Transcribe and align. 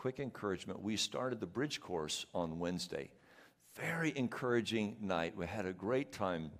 quick 0.00 0.18
encouragement. 0.18 0.80
We 0.80 0.96
started 0.96 1.40
the 1.40 1.46
bridge 1.46 1.78
course 1.78 2.24
on 2.32 2.58
Wednesday. 2.58 3.10
Very 3.74 4.16
encouraging 4.16 4.96
night. 5.02 5.36
We 5.36 5.46
had 5.46 5.66
a 5.66 5.74
great 5.74 6.10
time. 6.10 6.50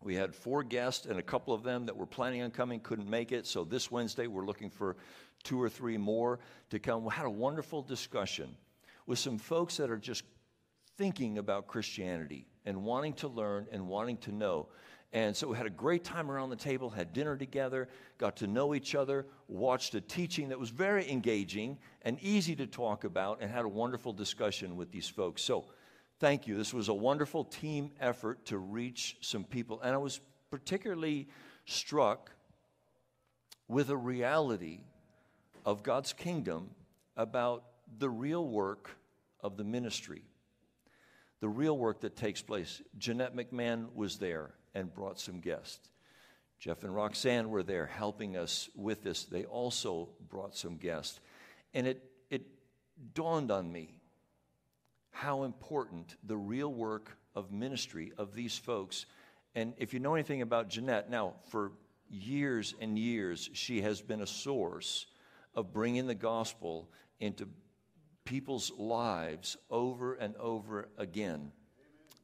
We 0.00 0.14
had 0.14 0.32
four 0.32 0.62
guests, 0.62 1.04
and 1.04 1.18
a 1.18 1.22
couple 1.22 1.52
of 1.52 1.64
them 1.64 1.86
that 1.86 1.96
were 1.96 2.06
planning 2.06 2.42
on 2.42 2.52
coming 2.52 2.78
couldn't 2.78 3.10
make 3.10 3.32
it. 3.32 3.44
So 3.44 3.64
this 3.64 3.90
Wednesday, 3.90 4.28
we're 4.28 4.44
looking 4.44 4.70
for 4.70 4.94
two 5.42 5.60
or 5.60 5.68
three 5.68 5.96
more 5.96 6.38
to 6.70 6.78
come. 6.78 7.02
We 7.02 7.12
had 7.12 7.26
a 7.26 7.30
wonderful 7.30 7.82
discussion 7.82 8.56
with 9.04 9.18
some 9.18 9.36
folks 9.36 9.78
that 9.78 9.90
are 9.90 9.98
just 9.98 10.22
thinking 10.96 11.38
about 11.38 11.66
Christianity 11.66 12.46
and 12.66 12.84
wanting 12.84 13.14
to 13.14 13.26
learn 13.26 13.66
and 13.72 13.88
wanting 13.88 14.18
to 14.18 14.30
know. 14.30 14.68
And 15.12 15.36
so 15.36 15.48
we 15.48 15.56
had 15.56 15.66
a 15.66 15.70
great 15.70 16.04
time 16.04 16.30
around 16.30 16.50
the 16.50 16.56
table, 16.56 16.90
had 16.90 17.12
dinner 17.12 17.36
together, 17.36 17.88
got 18.18 18.36
to 18.38 18.46
know 18.46 18.74
each 18.74 18.94
other, 18.94 19.26
watched 19.48 19.94
a 19.94 20.00
teaching 20.00 20.48
that 20.48 20.58
was 20.58 20.70
very 20.70 21.10
engaging 21.10 21.78
and 22.02 22.18
easy 22.20 22.56
to 22.56 22.66
talk 22.66 23.04
about, 23.04 23.40
and 23.40 23.50
had 23.50 23.64
a 23.64 23.68
wonderful 23.68 24.12
discussion 24.12 24.76
with 24.76 24.90
these 24.90 25.08
folks. 25.08 25.42
So 25.42 25.66
thank 26.18 26.46
you. 26.46 26.56
This 26.56 26.74
was 26.74 26.88
a 26.88 26.94
wonderful 26.94 27.44
team 27.44 27.92
effort 28.00 28.44
to 28.46 28.58
reach 28.58 29.16
some 29.20 29.44
people. 29.44 29.80
And 29.80 29.94
I 29.94 29.98
was 29.98 30.20
particularly 30.50 31.28
struck 31.64 32.30
with 33.68 33.90
a 33.90 33.96
reality 33.96 34.80
of 35.64 35.82
God's 35.82 36.12
kingdom 36.12 36.70
about 37.16 37.64
the 37.98 38.10
real 38.10 38.46
work 38.46 38.90
of 39.40 39.56
the 39.56 39.64
ministry, 39.64 40.22
the 41.40 41.48
real 41.48 41.76
work 41.78 42.00
that 42.00 42.16
takes 42.16 42.42
place. 42.42 42.82
Jeanette 42.98 43.34
McMahon 43.34 43.94
was 43.94 44.18
there 44.18 44.54
and 44.76 44.92
brought 44.92 45.18
some 45.18 45.40
guests. 45.40 45.88
Jeff 46.58 46.84
and 46.84 46.94
Roxanne 46.94 47.48
were 47.48 47.62
there 47.62 47.86
helping 47.86 48.36
us 48.36 48.68
with 48.76 49.02
this. 49.02 49.24
They 49.24 49.44
also 49.44 50.10
brought 50.28 50.54
some 50.54 50.76
guests. 50.76 51.18
And 51.74 51.86
it, 51.86 52.02
it 52.30 52.42
dawned 53.14 53.50
on 53.50 53.72
me 53.72 53.98
how 55.10 55.44
important 55.44 56.16
the 56.24 56.36
real 56.36 56.72
work 56.72 57.16
of 57.34 57.50
ministry 57.50 58.12
of 58.18 58.34
these 58.34 58.56
folks. 58.58 59.06
And 59.54 59.72
if 59.78 59.94
you 59.94 60.00
know 60.00 60.14
anything 60.14 60.42
about 60.42 60.68
Jeanette, 60.68 61.10
now 61.10 61.34
for 61.48 61.72
years 62.10 62.74
and 62.78 62.98
years, 62.98 63.48
she 63.54 63.80
has 63.80 64.02
been 64.02 64.20
a 64.20 64.26
source 64.26 65.06
of 65.54 65.72
bringing 65.72 66.06
the 66.06 66.14
gospel 66.14 66.90
into 67.18 67.48
people's 68.24 68.70
lives 68.76 69.56
over 69.70 70.14
and 70.14 70.36
over 70.36 70.88
again. 70.98 71.50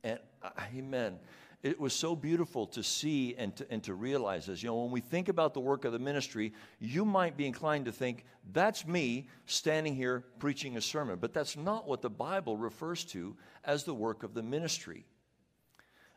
And 0.04 0.18
uh, 0.42 0.50
amen. 0.76 1.18
It 1.62 1.78
was 1.78 1.92
so 1.92 2.16
beautiful 2.16 2.66
to 2.68 2.82
see 2.82 3.36
and 3.36 3.54
to, 3.56 3.66
and 3.70 3.82
to 3.84 3.94
realize 3.94 4.46
this. 4.46 4.62
You 4.62 4.70
know, 4.70 4.82
when 4.82 4.90
we 4.90 5.00
think 5.00 5.28
about 5.28 5.54
the 5.54 5.60
work 5.60 5.84
of 5.84 5.92
the 5.92 5.98
ministry, 5.98 6.52
you 6.80 7.04
might 7.04 7.36
be 7.36 7.46
inclined 7.46 7.84
to 7.84 7.92
think, 7.92 8.24
that's 8.52 8.84
me 8.84 9.28
standing 9.46 9.94
here 9.94 10.24
preaching 10.40 10.76
a 10.76 10.80
sermon. 10.80 11.18
But 11.20 11.32
that's 11.32 11.56
not 11.56 11.86
what 11.86 12.02
the 12.02 12.10
Bible 12.10 12.56
refers 12.56 13.04
to 13.06 13.36
as 13.64 13.84
the 13.84 13.94
work 13.94 14.24
of 14.24 14.34
the 14.34 14.42
ministry. 14.42 15.06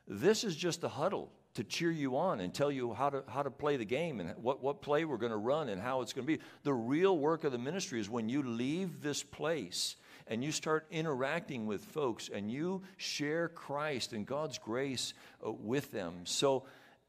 This 0.07 0.43
is 0.43 0.55
just 0.55 0.83
a 0.83 0.89
huddle 0.89 1.31
to 1.53 1.63
cheer 1.63 1.91
you 1.91 2.17
on 2.17 2.39
and 2.39 2.53
tell 2.53 2.71
you 2.71 2.93
how 2.93 3.11
to, 3.11 3.23
how 3.27 3.43
to 3.43 3.51
play 3.51 3.77
the 3.77 3.85
game 3.85 4.19
and 4.19 4.31
what, 4.41 4.63
what 4.63 4.81
play 4.81 5.05
we're 5.05 5.17
going 5.17 5.31
to 5.31 5.37
run 5.37 5.69
and 5.69 5.79
how 5.79 6.01
it's 6.01 6.11
going 6.11 6.25
to 6.27 6.37
be. 6.37 6.43
The 6.63 6.73
real 6.73 7.17
work 7.17 7.43
of 7.43 7.51
the 7.51 7.57
ministry 7.59 7.99
is 7.99 8.09
when 8.09 8.29
you 8.29 8.41
leave 8.41 9.01
this 9.01 9.21
place 9.21 9.95
and 10.27 10.43
you 10.43 10.51
start 10.51 10.87
interacting 10.91 11.65
with 11.65 11.83
folks 11.83 12.29
and 12.33 12.49
you 12.51 12.81
share 12.97 13.49
Christ 13.49 14.13
and 14.13 14.25
God's 14.25 14.57
grace 14.57 15.13
uh, 15.45 15.51
with 15.51 15.91
them. 15.91 16.21
So, 16.23 16.63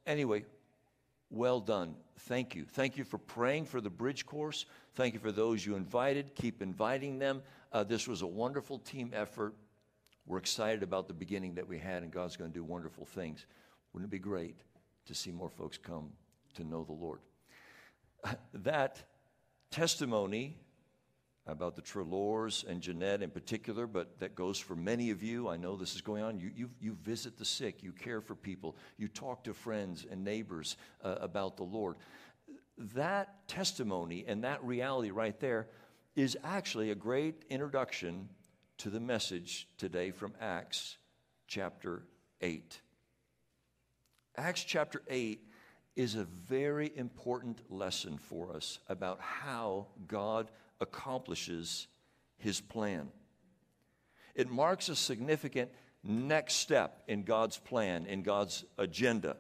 anyway, 0.07 0.45
well 1.31 1.61
done. 1.61 1.95
Thank 2.21 2.55
you. 2.55 2.65
Thank 2.65 2.97
you 2.97 3.05
for 3.05 3.19
praying 3.19 3.67
for 3.67 3.81
the 3.81 3.91
bridge 3.91 4.27
course. 4.27 4.67
Thank 4.95 5.15
you 5.15 5.21
for 5.21 5.33
those 5.33 5.65
you 5.65 5.77
invited. 5.77 6.35
Keep 6.35 6.63
inviting 6.63 7.19
them. 7.19 7.43
Uh, 7.73 7.85
this 7.85 8.07
was 8.07 8.23
a 8.23 8.27
wonderful 8.27 8.79
team 8.79 9.11
effort. 9.15 9.55
We're 10.27 10.39
excited 10.39 10.83
about 10.83 11.09
the 11.09 11.15
beginning 11.15 11.55
that 11.55 11.69
we 11.69 11.79
had, 11.79 12.03
and 12.03 12.11
God's 12.11 12.37
going 12.37 12.51
to 12.51 12.55
do 12.55 12.65
wonderful 12.65 13.05
things. 13.05 13.47
Wouldn't 13.93 14.11
it 14.11 14.11
be 14.11 14.19
great 14.19 14.57
to 15.07 15.15
see 15.15 15.31
more 15.31 15.49
folks 15.49 15.79
come 15.79 16.11
to 16.55 16.65
know 16.65 16.85
the 16.85 16.93
Lord? 16.93 17.21
That 18.55 19.03
testimony 19.71 20.57
about 21.47 21.77
the 21.77 21.83
Trelors 21.83 22.65
and 22.69 22.81
Jeanette 22.81 23.23
in 23.23 23.31
particular, 23.31 23.87
but 23.87 24.19
that 24.19 24.35
goes 24.35 24.59
for 24.59 24.75
many 24.75 25.11
of 25.11 25.23
you. 25.23 25.49
I 25.49 25.57
know 25.57 25.77
this 25.77 25.95
is 25.95 26.01
going 26.01 26.23
on. 26.23 26.41
You, 26.41 26.51
you, 26.55 26.71
you 26.81 26.97
visit 27.03 27.39
the 27.39 27.45
sick, 27.45 27.83
you 27.83 27.93
care 27.93 28.21
for 28.21 28.35
people, 28.35 28.77
you 28.99 29.09
talk 29.09 29.45
to 29.45 29.55
friends 29.55 30.05
and 30.11 30.25
neighbors 30.25 30.77
uh, 31.05 31.17
about 31.21 31.57
the 31.57 31.63
Lord. 31.63 31.97
That 32.95 33.49
testimony 33.49 34.25
and 34.27 34.45
that 34.45 34.63
reality 34.65 35.11
right 35.11 35.39
there 35.39 35.69
is 36.17 36.37
actually 36.43 36.91
a 36.91 36.95
great 36.95 37.45
introduction 37.49 38.29
to 38.79 38.91
the 38.91 39.01
message 39.01 39.69
today 39.79 40.11
from 40.11 40.35
Acts 40.41 40.99
chapter 41.47 42.03
8. 42.41 42.81
Acts 44.37 44.65
chapter 44.65 45.03
8 45.09 45.41
is 45.97 46.15
a 46.15 46.25
very 46.47 46.93
important 46.95 47.61
lesson 47.71 48.19
for 48.19 48.55
us 48.55 48.79
about 48.89 49.21
how 49.21 49.87
God 50.07 50.51
accomplishes 50.81 51.89
his 52.37 52.61
plan. 52.61 53.09
It 54.35 54.51
marks 54.51 54.91
a 54.91 54.97
significant 54.97 55.71
next 56.05 56.55
step 56.55 57.03
in 57.09 57.23
God's 57.23 57.57
plan, 57.57 58.05
in 58.07 58.23
God's 58.23 58.65
agenda. 58.77 59.39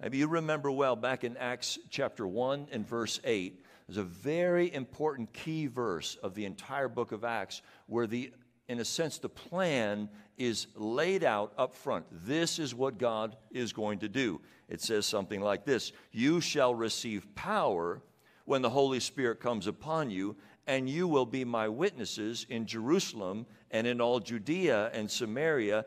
Maybe 0.00 0.18
you 0.18 0.26
remember 0.26 0.70
well 0.70 0.96
back 0.96 1.24
in 1.24 1.36
Acts 1.36 1.78
chapter 1.90 2.26
1 2.26 2.68
and 2.72 2.88
verse 2.88 3.20
8, 3.24 3.62
there's 3.86 3.98
a 3.98 4.02
very 4.02 4.72
important 4.72 5.32
key 5.32 5.66
verse 5.66 6.16
of 6.22 6.34
the 6.34 6.46
entire 6.46 6.88
book 6.88 7.12
of 7.12 7.24
Acts 7.24 7.62
where 7.86 8.06
the 8.06 8.32
in 8.68 8.80
a 8.80 8.84
sense 8.84 9.18
the 9.18 9.28
plan 9.28 10.10
is 10.36 10.66
laid 10.76 11.24
out 11.24 11.52
up 11.56 11.74
front. 11.74 12.04
This 12.12 12.58
is 12.58 12.74
what 12.74 12.98
God 12.98 13.34
is 13.50 13.72
going 13.72 14.00
to 14.00 14.08
do. 14.08 14.40
It 14.68 14.80
says 14.82 15.06
something 15.06 15.40
like 15.40 15.64
this 15.64 15.92
You 16.12 16.40
shall 16.40 16.74
receive 16.74 17.34
power 17.34 18.02
when 18.44 18.62
the 18.62 18.70
Holy 18.70 19.00
Spirit 19.00 19.40
comes 19.40 19.66
upon 19.66 20.10
you, 20.10 20.36
and 20.66 20.88
you 20.88 21.08
will 21.08 21.26
be 21.26 21.44
my 21.44 21.68
witnesses 21.68 22.46
in 22.48 22.66
Jerusalem 22.66 23.46
and 23.70 23.86
in 23.86 24.00
all 24.00 24.20
Judea 24.20 24.90
and 24.92 25.10
Samaria 25.10 25.84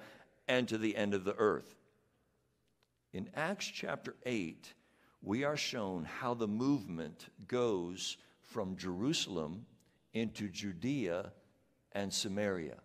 and 0.47 0.67
to 0.67 0.77
the 0.77 0.95
end 0.95 1.13
of 1.13 1.23
the 1.23 1.35
earth. 1.35 1.75
In 3.13 3.29
Acts 3.35 3.65
chapter 3.65 4.15
8, 4.25 4.73
we 5.21 5.43
are 5.43 5.57
shown 5.57 6.05
how 6.05 6.33
the 6.33 6.47
movement 6.47 7.27
goes 7.47 8.17
from 8.41 8.75
Jerusalem 8.75 9.65
into 10.13 10.49
Judea 10.49 11.31
and 11.91 12.11
Samaria. 12.11 12.77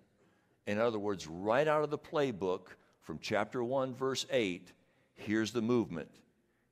In 0.66 0.78
other 0.78 0.98
words, 0.98 1.26
right 1.26 1.66
out 1.66 1.84
of 1.84 1.90
the 1.90 1.98
playbook 1.98 2.68
from 3.00 3.18
chapter 3.20 3.62
1, 3.62 3.94
verse 3.94 4.26
8, 4.30 4.72
here's 5.16 5.53
the 5.53 5.62
movement. 5.62 6.09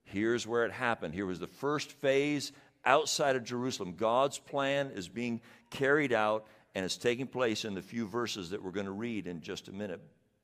Here's 0.05 0.47
where 0.47 0.65
it 0.65 0.73
happened. 0.73 1.15
Here 1.15 1.27
was 1.27 1.41
the 1.41 1.47
first 1.47 1.93
phase 1.93 2.53
outside 2.85 3.37
of 3.37 3.45
Jerusalem. 3.45 3.95
God's 3.97 4.39
plan 4.39 4.91
is 4.95 5.09
being 5.09 5.41
carried 5.71 6.13
out 6.13 6.47
and 6.75 6.85
it's 6.85 6.97
taking 6.97 7.27
place 7.27 7.65
in 7.65 7.75
the 7.75 7.83
few 7.83 8.07
verses 8.07 8.51
that 8.51 8.63
we're 8.63 8.71
going 8.71 8.87
to 8.87 8.93
read 8.93 9.27
in 9.27 9.41
just 9.41 9.69
a 9.69 9.73
minute. 9.73 10.01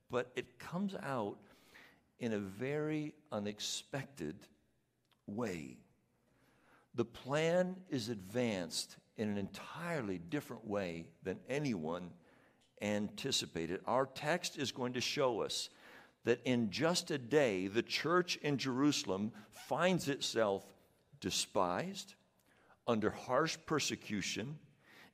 But 0.09 0.31
it 0.35 0.59
comes 0.59 0.95
out 1.03 1.37
in 2.19 2.33
a 2.33 2.39
very 2.39 3.13
unexpected 3.31 4.35
way. 5.27 5.77
The 6.95 7.05
plan 7.05 7.75
is 7.89 8.09
advanced 8.09 8.97
in 9.17 9.29
an 9.29 9.37
entirely 9.37 10.17
different 10.17 10.65
way 10.65 11.07
than 11.23 11.39
anyone 11.49 12.11
anticipated. 12.81 13.81
Our 13.85 14.05
text 14.05 14.57
is 14.57 14.71
going 14.71 14.93
to 14.93 15.01
show 15.01 15.41
us 15.41 15.69
that 16.23 16.39
in 16.45 16.69
just 16.69 17.11
a 17.11 17.17
day, 17.17 17.67
the 17.67 17.81
church 17.81 18.37
in 18.37 18.57
Jerusalem 18.57 19.31
finds 19.49 20.07
itself 20.07 20.63
despised, 21.19 22.15
under 22.87 23.09
harsh 23.09 23.57
persecution, 23.65 24.57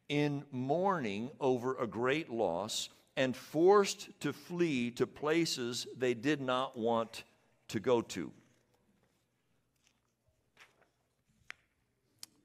in 0.10 0.44
mourning 0.52 1.30
over 1.40 1.76
a 1.76 1.88
great 1.88 2.30
loss, 2.30 2.90
and 3.16 3.36
forced 3.36 4.10
to 4.22 4.32
flee 4.32 4.92
to 4.92 5.08
places 5.08 5.88
they 5.98 6.14
did 6.14 6.42
not 6.42 6.78
want 6.78 7.24
to 7.70 7.80
go 7.80 8.02
to. 8.02 8.32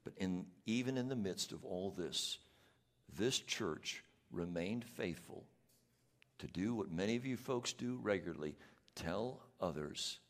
But 0.05 0.15
in, 0.17 0.47
even 0.67 0.97
in 0.97 1.09
the 1.09 1.17
midst 1.17 1.53
of 1.53 1.65
all 1.65 1.91
this, 1.91 2.39
this 3.17 3.39
church 3.39 4.03
remained 4.31 4.85
faithful 4.85 5.45
to 6.43 6.47
do 6.49 6.75
what 6.75 6.93
many 6.93 7.17
of 7.17 7.27
you 7.27 7.37
folks 7.37 7.73
do 7.73 7.99
regularly 8.03 8.55
tell 8.95 9.41
others 9.61 10.21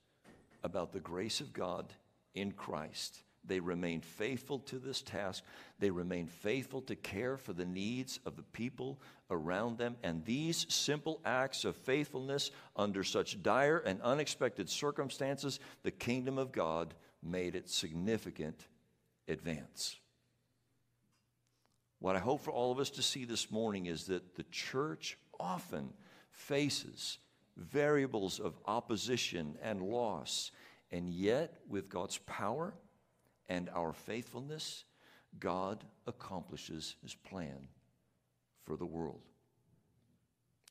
about 0.64 0.92
the 0.92 1.00
grace 1.00 1.40
of 1.40 1.52
God 1.52 1.92
in 2.34 2.52
Christ 2.52 3.22
they 3.44 3.60
remain 3.60 4.00
faithful 4.00 4.60
to 4.60 4.78
this 4.78 5.02
task. 5.02 5.42
They 5.80 5.90
remain 5.90 6.26
faithful 6.26 6.80
to 6.82 6.94
care 6.94 7.36
for 7.36 7.52
the 7.52 7.64
needs 7.64 8.20
of 8.24 8.36
the 8.36 8.44
people 8.44 9.00
around 9.30 9.78
them. 9.78 9.96
And 10.02 10.24
these 10.24 10.66
simple 10.68 11.20
acts 11.24 11.64
of 11.64 11.76
faithfulness 11.76 12.52
under 12.76 13.02
such 13.02 13.42
dire 13.42 13.78
and 13.78 14.00
unexpected 14.02 14.70
circumstances, 14.70 15.58
the 15.82 15.90
kingdom 15.90 16.38
of 16.38 16.52
God 16.52 16.94
made 17.22 17.56
its 17.56 17.74
significant 17.74 18.68
advance. 19.26 19.96
What 21.98 22.16
I 22.16 22.20
hope 22.20 22.42
for 22.42 22.52
all 22.52 22.70
of 22.70 22.78
us 22.78 22.90
to 22.90 23.02
see 23.02 23.24
this 23.24 23.50
morning 23.50 23.86
is 23.86 24.04
that 24.04 24.36
the 24.36 24.44
church 24.44 25.18
often 25.38 25.92
faces 26.32 27.18
variables 27.56 28.40
of 28.40 28.58
opposition 28.66 29.56
and 29.62 29.82
loss, 29.82 30.50
and 30.90 31.08
yet, 31.08 31.58
with 31.68 31.88
God's 31.88 32.18
power 32.18 32.74
and 33.48 33.68
our 33.74 33.92
faithfulness, 33.92 34.84
God 35.38 35.84
accomplishes 36.06 36.96
his 37.02 37.14
plan 37.14 37.68
for 38.64 38.76
the 38.76 38.86
world. 38.86 39.22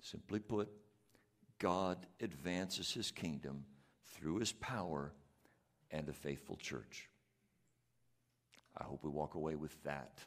Simply 0.01 0.39
put, 0.39 0.69
God 1.59 2.05
advances 2.19 2.91
his 2.93 3.11
kingdom 3.11 3.65
through 4.05 4.37
his 4.37 4.51
power 4.53 5.13
and 5.91 6.09
a 6.09 6.13
faithful 6.13 6.55
church. 6.57 7.09
I 8.77 8.83
hope 8.83 9.03
we 9.03 9.09
walk 9.09 9.35
away 9.35 9.55
with 9.55 9.81
that 9.83 10.19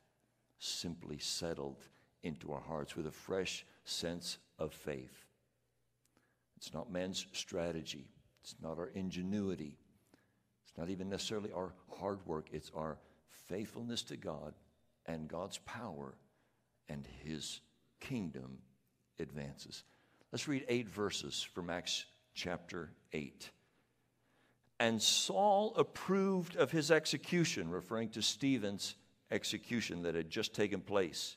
simply 0.59 1.19
settled 1.19 1.89
into 2.23 2.53
our 2.53 2.61
hearts 2.61 2.97
with 2.97 3.07
a 3.07 3.13
fresh 3.13 3.67
sense 3.85 4.39
of 4.59 4.73
faith. 4.73 5.27
It's 6.57 6.73
not 6.73 6.91
man's 6.91 7.27
strategy, 7.33 8.09
it's 8.43 8.55
not 8.63 8.79
our 8.79 8.89
ingenuity, 8.89 9.77
it's 10.65 10.79
not 10.79 10.91
even 10.91 11.09
necessarily 11.09 11.53
our 11.53 11.75
hard 11.99 12.25
work, 12.27 12.49
it's 12.53 12.71
our 12.75 12.99
faithfulness 13.49 14.03
to 14.05 14.17
God 14.17 14.55
and 15.07 15.29
God's 15.29 15.59
power 15.59 16.15
and 16.89 17.07
his 17.25 17.61
kingdom 18.01 18.59
advances. 19.19 19.85
Let's 20.33 20.49
read 20.49 20.65
eight 20.69 20.89
verses 20.89 21.47
from 21.55 21.71
Acts 21.71 22.07
chapter 22.35 22.91
8. 23.13 23.51
And 24.81 25.01
Saul 25.01 25.75
approved 25.77 26.57
of 26.57 26.71
his 26.71 26.91
execution, 26.91 27.71
referring 27.71 28.11
to 28.11 28.23
Stephen's 28.23 28.97
execution 29.31 30.03
that 30.03 30.15
had 30.15 30.31
just 30.31 30.55
taken 30.55 30.81
place. 30.81 31.37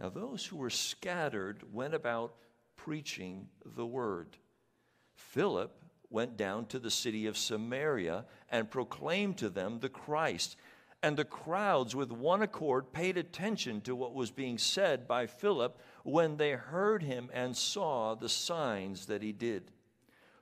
Now, 0.00 0.08
those 0.08 0.44
who 0.44 0.56
were 0.56 0.70
scattered 0.70 1.62
went 1.72 1.94
about 1.94 2.34
preaching 2.76 3.48
the 3.64 3.86
word. 3.86 4.36
Philip 5.14 5.82
went 6.10 6.36
down 6.36 6.66
to 6.66 6.78
the 6.78 6.90
city 6.90 7.26
of 7.26 7.38
Samaria 7.38 8.24
and 8.50 8.70
proclaimed 8.70 9.38
to 9.38 9.48
them 9.48 9.80
the 9.80 9.88
Christ. 9.88 10.56
And 11.02 11.16
the 11.16 11.24
crowds, 11.24 11.94
with 11.94 12.10
one 12.10 12.42
accord, 12.42 12.92
paid 12.92 13.16
attention 13.16 13.80
to 13.82 13.94
what 13.94 14.14
was 14.14 14.30
being 14.30 14.58
said 14.58 15.06
by 15.06 15.26
Philip 15.26 15.78
when 16.02 16.36
they 16.36 16.52
heard 16.52 17.02
him 17.02 17.30
and 17.32 17.56
saw 17.56 18.14
the 18.14 18.28
signs 18.28 19.06
that 19.06 19.22
he 19.22 19.32
did. 19.32 19.70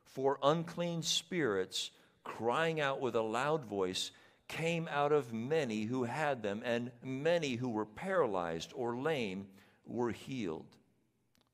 For 0.04 0.38
unclean 0.42 1.02
spirits, 1.02 1.90
crying 2.22 2.80
out 2.80 3.00
with 3.00 3.16
a 3.16 3.22
loud 3.22 3.64
voice, 3.64 4.12
came 4.52 4.86
out 4.90 5.12
of 5.12 5.32
many 5.32 5.84
who 5.84 6.04
had 6.04 6.42
them, 6.42 6.62
and 6.64 6.90
many 7.02 7.54
who 7.54 7.70
were 7.70 7.86
paralyzed 7.86 8.72
or 8.74 8.94
lame 8.94 9.46
were 9.86 10.10
healed. 10.10 10.76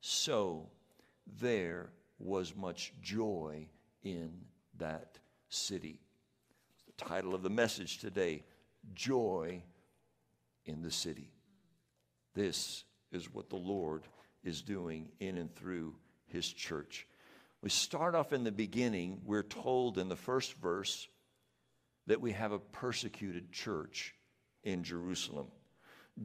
So 0.01 0.67
there 1.39 1.91
was 2.19 2.55
much 2.57 2.93
joy 3.01 3.67
in 4.03 4.31
that 4.77 5.17
city. 5.47 6.01
the 6.85 7.05
title 7.05 7.33
of 7.33 7.41
the 7.41 7.49
message 7.49 7.99
today 7.99 8.43
Joy 8.93 9.63
in 10.65 10.81
the 10.81 10.91
City. 10.91 11.31
This 12.33 12.83
is 13.11 13.33
what 13.33 13.49
the 13.49 13.55
Lord 13.55 14.03
is 14.43 14.61
doing 14.61 15.09
in 15.19 15.37
and 15.37 15.53
through 15.55 15.95
His 16.27 16.51
church. 16.51 17.07
We 17.61 17.69
start 17.69 18.13
off 18.13 18.33
in 18.33 18.43
the 18.43 18.51
beginning, 18.51 19.21
we're 19.25 19.43
told 19.43 19.97
in 19.97 20.09
the 20.09 20.15
first 20.15 20.53
verse 20.55 21.07
that 22.09 22.19
we 22.19 22.31
have 22.31 22.51
a 22.51 22.57
persecuted 22.57 23.51
church 23.51 24.15
in 24.63 24.83
Jerusalem. 24.83 25.45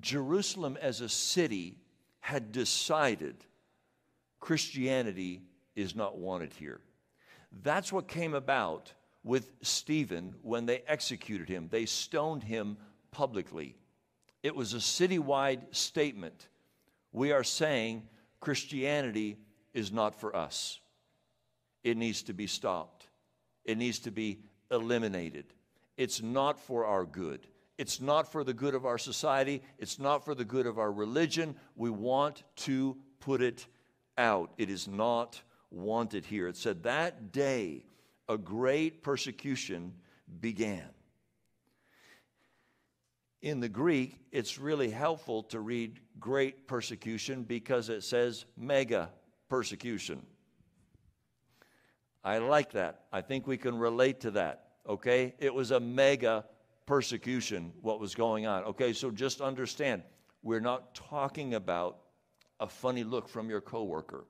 Jerusalem 0.01 0.79
as 0.81 1.03
a 1.03 1.11
city 1.11 1.77
had 2.21 2.53
decided 2.53 3.37
Christianity 4.41 5.43
is 5.77 5.95
not 5.95 6.17
wanted 6.17 6.55
here. 6.55 6.81
That's 7.63 7.93
what 7.93 8.09
came 8.09 8.33
about 8.33 8.95
with 9.25 9.51
Stephen 9.61 10.35
when 10.41 10.65
they 10.65 10.83
executed 10.89 11.51
him. 11.51 11.69
They 11.71 11.85
stoned 11.85 12.43
him 12.43 12.79
publicly. 13.11 13.77
It 14.43 14.57
was 14.57 14.73
a 14.73 14.79
citywide 14.79 15.75
statement. 15.77 16.49
We 17.13 17.33
are 17.33 17.45
saying 17.45 18.09
Christianity 18.41 19.37
is 19.75 19.93
not 19.93 20.19
for 20.19 20.35
us. 20.35 20.81
It 21.83 21.99
needs 21.99 22.23
to 22.23 22.33
be 22.33 22.47
stopped. 22.47 23.07
It 23.67 23.77
needs 23.77 23.99
to 24.01 24.11
be 24.11 24.41
eliminated. 24.71 25.54
It's 25.97 26.23
not 26.23 26.59
for 26.59 26.85
our 26.85 27.05
good. 27.05 27.47
It's 27.77 28.01
not 28.01 28.31
for 28.31 28.45
the 28.45 28.55
good 28.55 28.75
of 28.75 28.87
our 28.87 28.99
society. 28.99 29.63
It's 29.79 29.99
not 29.99 30.25
for 30.25 30.35
the 30.35 30.45
good 30.45 30.67
of 30.67 30.79
our 30.79 30.93
religion. 30.93 31.57
We 31.77 31.91
want 31.91 32.45
to 32.57 32.97
put 33.21 33.43
it 33.43 33.67
out. 34.17 34.53
It 34.59 34.71
is 34.71 34.87
not 34.87 35.41
wanted 35.71 36.25
here. 36.25 36.47
It 36.49 36.57
said 36.57 36.85
that 36.85 37.33
day 37.33 37.85
a 38.29 38.39
great 38.39 39.03
persecution 39.03 39.93
began. 40.41 40.89
In 43.43 43.61
the 43.61 43.69
Greek, 43.69 44.19
it's 44.33 44.59
really 44.59 44.91
helpful 44.91 45.43
to 45.45 45.61
read 45.61 46.01
great 46.19 46.67
persecution 46.67 47.43
because 47.43 47.91
it 47.91 48.03
says 48.03 48.47
mega 48.57 49.11
persecution. 49.51 50.25
I 52.25 52.39
like 52.39 52.73
that. 52.73 53.03
I 53.13 53.21
think 53.21 53.47
we 53.47 53.59
can 53.59 53.77
relate 53.77 54.21
to 54.21 54.31
that. 54.31 54.64
Okay? 54.89 55.35
It 55.39 55.53
was 55.53 55.71
a 55.71 55.81
mega 55.81 56.45
persecution, 56.87 57.73
what 57.81 58.01
was 58.01 58.15
going 58.15 58.47
on. 58.47 58.65
Okay, 58.65 58.93
so 58.93 59.11
just 59.11 59.41
understand 59.41 60.03
we're 60.43 60.61
not 60.61 60.95
talking 60.95 61.55
about 61.55 61.99
a 62.61 62.67
funny 62.67 63.05
look 63.05 63.29
from 63.29 63.49
your 63.49 63.61
coworker 63.61 64.27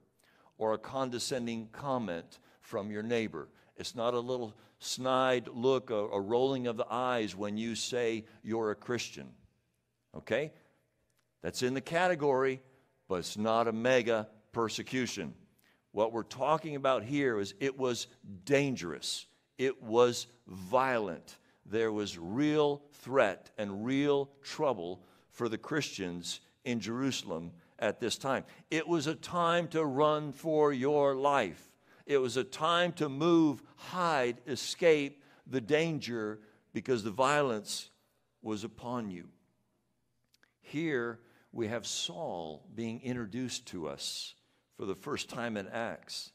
or 0.57 0.75
a 0.75 0.79
condescending 0.79 1.69
comment 1.73 2.39
from 2.61 2.91
your 2.91 3.03
neighbor. 3.03 3.49
It's 3.77 3.95
not 3.95 4.15
a 4.15 4.21
little 4.21 4.55
snide 4.79 5.49
look, 5.53 5.91
a, 5.91 5.95
a 5.95 6.21
rolling 6.21 6.67
of 6.67 6.77
the 6.77 6.87
eyes 6.89 7.35
when 7.35 7.57
you 7.57 7.75
say 7.75 8.25
you're 8.43 8.71
a 8.71 8.77
Christian. 8.77 9.29
Okay? 10.17 10.53
That's 11.43 11.63
in 11.63 11.75
the 11.75 11.81
category, 11.81 12.63
but 13.09 13.17
it's 13.17 13.37
not 13.37 13.69
a 13.69 13.73
mega 13.73 14.29
persecution. 14.53 15.35
What 15.91 16.13
we're 16.13 16.23
talking 16.23 16.77
about 16.77 17.05
here 17.05 17.39
is 17.39 17.55
it 17.61 17.79
was 17.79 18.07
dangerous, 18.45 19.27
it 19.59 19.83
was 19.83 20.27
violent. 20.47 21.39
There 21.67 21.93
was 21.93 22.19
real 22.19 22.83
threat 22.93 23.51
and 23.59 23.85
real 23.85 24.31
trouble 24.43 25.03
for 25.31 25.49
the 25.49 25.59
Christians 25.59 26.41
in 26.65 26.81
Jerusalem 26.81 27.53
at 27.79 28.01
this 28.01 28.17
time. 28.17 28.45
It 28.71 28.87
was 28.87 29.07
a 29.07 29.15
time 29.15 29.69
to 29.69 29.85
run 29.85 30.33
for 30.33 30.73
your 30.73 31.15
life. 31.15 31.71
It 32.07 32.19
was 32.19 32.37
a 32.37 32.45
time 32.45 32.93
to 32.95 33.09
move, 33.09 33.63
hide, 33.77 34.41
escape 34.47 35.23
the 35.47 35.61
danger 35.61 36.41
because 36.73 37.03
the 37.03 37.11
violence 37.11 37.91
was 38.43 38.65
upon 38.65 39.11
you. 39.11 39.29
Here 40.61 41.21
we 41.53 41.69
have 41.69 41.87
Saul 41.87 42.67
being 42.75 43.01
introduced 43.03 43.67
to 43.67 43.89
us 43.89 44.35
for 44.77 44.87
the 44.87 44.95
first 44.95 45.31
time 45.31 45.57
in 45.57 45.69
Acts, 45.69 46.33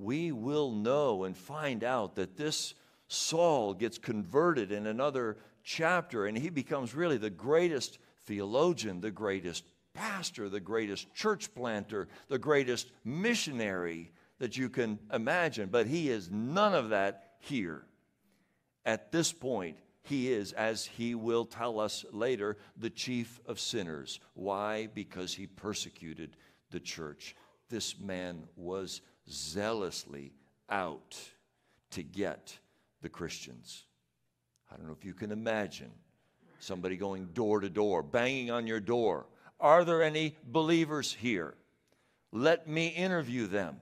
we 0.00 0.32
will 0.32 0.70
know 0.70 1.24
and 1.24 1.36
find 1.36 1.84
out 1.84 2.14
that 2.16 2.36
this 2.36 2.74
Saul 3.08 3.74
gets 3.74 3.98
converted 3.98 4.72
in 4.72 4.86
another 4.86 5.36
chapter 5.62 6.26
and 6.26 6.38
he 6.38 6.48
becomes 6.48 6.94
really 6.94 7.18
the 7.18 7.30
greatest 7.30 7.98
theologian, 8.24 9.00
the 9.00 9.10
greatest 9.10 9.64
pastor, 9.92 10.48
the 10.48 10.60
greatest 10.60 11.12
church 11.14 11.54
planter, 11.54 12.08
the 12.28 12.38
greatest 12.38 12.90
missionary 13.04 14.12
that 14.38 14.56
you 14.56 14.68
can 14.68 14.98
imagine. 15.12 15.68
But 15.68 15.86
he 15.86 16.08
is 16.08 16.30
none 16.30 16.74
of 16.74 16.90
that 16.90 17.34
here. 17.40 17.84
At 18.86 19.12
this 19.12 19.32
point, 19.32 19.76
he 20.02 20.32
is, 20.32 20.52
as 20.52 20.86
he 20.86 21.14
will 21.14 21.44
tell 21.44 21.78
us 21.78 22.06
later, 22.10 22.56
the 22.76 22.88
chief 22.88 23.38
of 23.44 23.60
sinners. 23.60 24.18
Why? 24.32 24.88
Because 24.94 25.34
he 25.34 25.46
persecuted 25.46 26.36
the 26.70 26.80
church 26.80 27.34
this 27.70 27.98
man 27.98 28.42
was 28.56 29.00
zealously 29.30 30.32
out 30.68 31.16
to 31.90 32.02
get 32.02 32.58
the 33.02 33.08
Christians. 33.08 33.84
I 34.70 34.76
don't 34.76 34.86
know 34.86 34.96
if 34.98 35.04
you 35.04 35.14
can 35.14 35.32
imagine 35.32 35.90
somebody 36.58 36.96
going 36.96 37.26
door 37.26 37.60
to 37.60 37.70
door, 37.70 38.02
banging 38.02 38.50
on 38.50 38.66
your 38.66 38.80
door. 38.80 39.26
Are 39.58 39.84
there 39.84 40.02
any 40.02 40.36
believers 40.44 41.12
here? 41.12 41.54
Let 42.32 42.68
me 42.68 42.88
interview 42.88 43.46
them. 43.46 43.76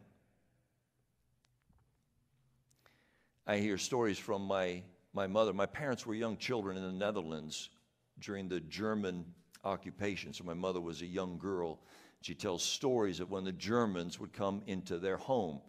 I 3.47 3.59
hear 3.59 3.78
stories 3.78 4.19
from 4.19 4.43
my, 4.43 4.83
my 5.12 5.26
mother. 5.26 5.52
My 5.52 5.67
parents 5.67 6.07
were 6.07 6.14
young 6.14 6.37
children 6.37 6.76
in 6.76 6.83
the 6.83 6.93
Netherlands 6.93 7.71
during 8.21 8.49
the 8.49 8.61
German 8.61 9.25
occupation. 9.64 10.33
So 10.33 10.45
my 10.45 10.55
mother 10.55 10.81
was 10.81 11.02
a 11.02 11.07
young 11.07 11.38
girl. 11.38 11.81
She 12.22 12.34
tells 12.34 12.62
stories 12.62 13.20
of 13.20 13.30
when 13.30 13.44
the 13.44 13.52
Germans 13.52 14.18
would 14.18 14.32
come 14.32 14.62
into 14.66 14.98
their 14.98 15.16
home. 15.16 15.60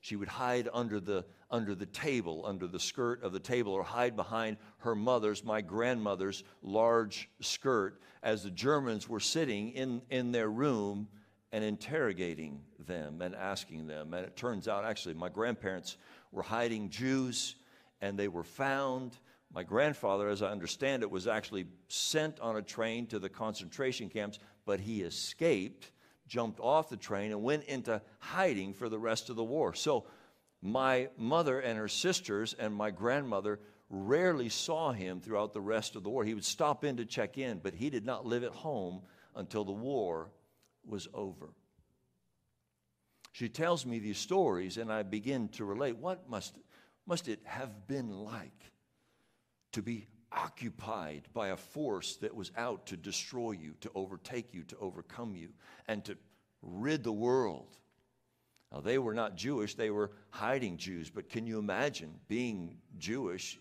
She 0.00 0.16
would 0.16 0.28
hide 0.28 0.68
under 0.72 1.00
the, 1.00 1.24
under 1.50 1.74
the 1.74 1.86
table, 1.86 2.44
under 2.46 2.68
the 2.68 2.78
skirt 2.78 3.22
of 3.22 3.32
the 3.32 3.40
table, 3.40 3.72
or 3.72 3.82
hide 3.82 4.14
behind 4.14 4.58
her 4.78 4.94
mother's, 4.94 5.44
my 5.44 5.60
grandmother's, 5.60 6.44
large 6.62 7.28
skirt 7.40 8.00
as 8.22 8.44
the 8.44 8.50
Germans 8.50 9.08
were 9.08 9.20
sitting 9.20 9.70
in, 9.70 10.02
in 10.08 10.30
their 10.30 10.50
room 10.50 11.08
and 11.50 11.64
interrogating 11.64 12.60
them 12.78 13.20
and 13.22 13.34
asking 13.34 13.86
them. 13.86 14.14
And 14.14 14.24
it 14.24 14.36
turns 14.36 14.68
out, 14.68 14.84
actually, 14.84 15.14
my 15.14 15.28
grandparents 15.28 15.96
were 16.30 16.42
hiding 16.42 16.90
Jews 16.90 17.56
and 18.00 18.16
they 18.16 18.28
were 18.28 18.44
found 18.44 19.18
my 19.52 19.62
grandfather, 19.62 20.28
as 20.28 20.42
I 20.42 20.50
understand 20.50 21.02
it, 21.02 21.10
was 21.10 21.26
actually 21.26 21.66
sent 21.88 22.38
on 22.40 22.56
a 22.56 22.62
train 22.62 23.06
to 23.06 23.18
the 23.18 23.30
concentration 23.30 24.10
camps, 24.10 24.38
but 24.68 24.80
he 24.80 25.00
escaped, 25.00 25.90
jumped 26.26 26.60
off 26.60 26.90
the 26.90 26.96
train, 26.98 27.30
and 27.30 27.42
went 27.42 27.64
into 27.64 28.02
hiding 28.18 28.74
for 28.74 28.90
the 28.90 28.98
rest 28.98 29.30
of 29.30 29.36
the 29.36 29.42
war. 29.42 29.72
So 29.72 30.04
my 30.60 31.08
mother 31.16 31.58
and 31.58 31.78
her 31.78 31.88
sisters 31.88 32.52
and 32.52 32.74
my 32.74 32.90
grandmother 32.90 33.60
rarely 33.88 34.50
saw 34.50 34.92
him 34.92 35.22
throughout 35.22 35.54
the 35.54 35.60
rest 35.62 35.96
of 35.96 36.02
the 36.02 36.10
war. 36.10 36.22
He 36.22 36.34
would 36.34 36.44
stop 36.44 36.84
in 36.84 36.98
to 36.98 37.06
check 37.06 37.38
in, 37.38 37.60
but 37.60 37.72
he 37.72 37.88
did 37.88 38.04
not 38.04 38.26
live 38.26 38.44
at 38.44 38.52
home 38.52 39.00
until 39.34 39.64
the 39.64 39.72
war 39.72 40.28
was 40.86 41.08
over. 41.14 41.48
She 43.32 43.48
tells 43.48 43.86
me 43.86 44.00
these 44.00 44.18
stories, 44.18 44.76
and 44.76 44.92
I 44.92 45.02
begin 45.02 45.48
to 45.52 45.64
relate. 45.64 45.96
What 45.96 46.28
must, 46.28 46.58
must 47.06 47.26
it 47.28 47.40
have 47.44 47.86
been 47.86 48.10
like 48.10 48.70
to 49.72 49.80
be 49.80 50.08
occupied 50.32 51.28
by 51.32 51.48
a 51.48 51.56
force 51.56 52.16
that 52.16 52.34
was 52.34 52.52
out 52.56 52.86
to 52.86 52.96
destroy 52.96 53.52
you, 53.52 53.74
to 53.80 53.90
overtake 53.94 54.52
you, 54.52 54.62
to 54.64 54.76
overcome 54.78 55.34
you, 55.34 55.48
and 55.86 56.04
to 56.04 56.16
rid 56.62 57.02
the 57.02 57.12
world. 57.12 57.76
Now, 58.72 58.80
they 58.80 58.98
were 58.98 59.14
not 59.14 59.36
Jewish, 59.36 59.74
they 59.74 59.90
were 59.90 60.12
hiding 60.30 60.76
Jews, 60.76 61.08
but 61.08 61.30
can 61.30 61.46
you 61.46 61.58
imagine 61.58 62.12
being 62.28 62.76
Jewish 62.98 63.58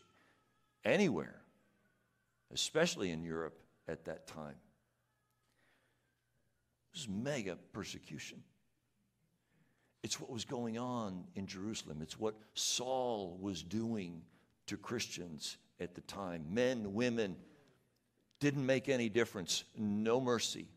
anywhere, 0.84 1.42
especially 2.54 3.12
in 3.12 3.24
Europe 3.24 3.58
at 3.88 4.06
that 4.06 4.28
time? 4.28 4.56
It 6.94 6.98
was 6.98 7.08
mega 7.08 7.58
persecution. 7.72 8.44
It's 10.04 10.20
what 10.20 10.30
was 10.30 10.46
going 10.46 10.78
on 10.78 11.24
in 11.36 11.48
Jerusalem. 11.48 12.02
It's 12.02 12.20
what 12.20 12.36
Saul 12.54 13.38
was 13.42 13.64
doing 13.64 14.22
to 14.68 14.78
Christians 14.78 15.58
at 15.80 15.96
the 15.96 16.02
time. 16.02 16.46
Men, 16.50 16.94
women, 16.94 17.36
didn't 18.40 18.66
make 18.66 18.90
any 18.90 19.10
difference. 19.10 19.64
No 19.78 20.22
mercy. 20.22 20.68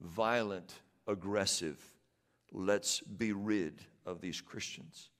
Violent, 0.00 0.72
aggressive. 1.06 1.78
Let's 2.52 3.00
be 3.00 3.32
rid 3.32 3.80
of 4.06 4.20
these 4.20 4.40
Christians. 4.40 5.10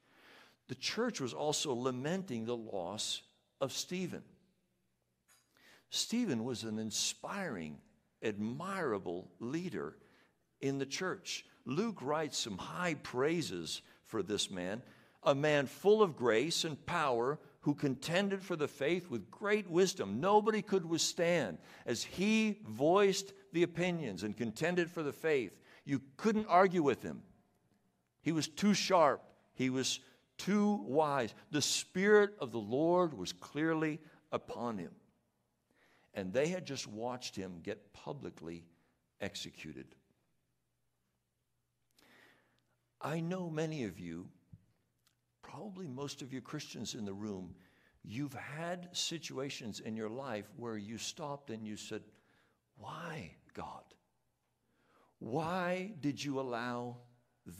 The 0.68 0.74
church 0.74 1.20
was 1.20 1.34
also 1.34 1.74
lamenting 1.74 2.44
the 2.44 2.56
loss 2.56 3.22
of 3.60 3.72
Stephen. 3.72 4.22
Stephen 5.90 6.44
was 6.44 6.62
an 6.62 6.78
inspiring, 6.78 7.78
admirable 8.22 9.28
leader 9.40 9.96
in 10.60 10.78
the 10.78 10.86
church. 10.86 11.44
Luke 11.64 12.00
writes 12.00 12.38
some 12.38 12.56
high 12.56 12.94
praises 12.94 13.82
for 14.06 14.22
this 14.22 14.50
man, 14.50 14.82
a 15.22 15.34
man 15.34 15.66
full 15.66 16.02
of 16.02 16.16
grace 16.16 16.64
and 16.64 16.84
power 16.86 17.38
who 17.62 17.74
contended 17.74 18.42
for 18.42 18.56
the 18.56 18.68
faith 18.68 19.10
with 19.10 19.30
great 19.30 19.68
wisdom. 19.68 20.20
Nobody 20.20 20.62
could 20.62 20.86
withstand 20.86 21.58
as 21.84 22.02
he 22.02 22.58
voiced 22.66 23.32
the 23.52 23.62
opinions 23.62 24.22
and 24.22 24.36
contended 24.36 24.90
for 24.90 25.02
the 25.02 25.12
faith. 25.12 25.52
You 25.84 26.00
couldn't 26.16 26.46
argue 26.46 26.82
with 26.82 27.02
him. 27.02 27.22
He 28.22 28.32
was 28.32 28.48
too 28.48 28.74
sharp, 28.74 29.22
he 29.54 29.70
was 29.70 30.00
too 30.38 30.80
wise. 30.86 31.34
The 31.50 31.62
Spirit 31.62 32.30
of 32.40 32.50
the 32.50 32.58
Lord 32.58 33.12
was 33.12 33.32
clearly 33.32 33.98
upon 34.32 34.78
him. 34.78 34.92
And 36.14 36.32
they 36.32 36.48
had 36.48 36.64
just 36.64 36.86
watched 36.86 37.36
him 37.36 37.60
get 37.62 37.92
publicly 37.92 38.64
executed. 39.20 39.94
I 43.00 43.20
know 43.20 43.50
many 43.50 43.84
of 43.84 43.98
you 43.98 44.28
probably 45.50 45.88
most 45.88 46.22
of 46.22 46.32
you 46.32 46.40
Christians 46.40 46.94
in 46.94 47.04
the 47.04 47.12
room, 47.12 47.54
you've 48.04 48.34
had 48.34 48.88
situations 48.92 49.80
in 49.80 49.96
your 49.96 50.08
life 50.08 50.46
where 50.56 50.76
you 50.76 50.98
stopped 50.98 51.50
and 51.50 51.66
you 51.66 51.76
said, 51.76 52.02
Why, 52.78 53.32
God? 53.54 53.82
Why 55.18 55.92
did 56.00 56.22
you 56.22 56.40
allow 56.40 56.96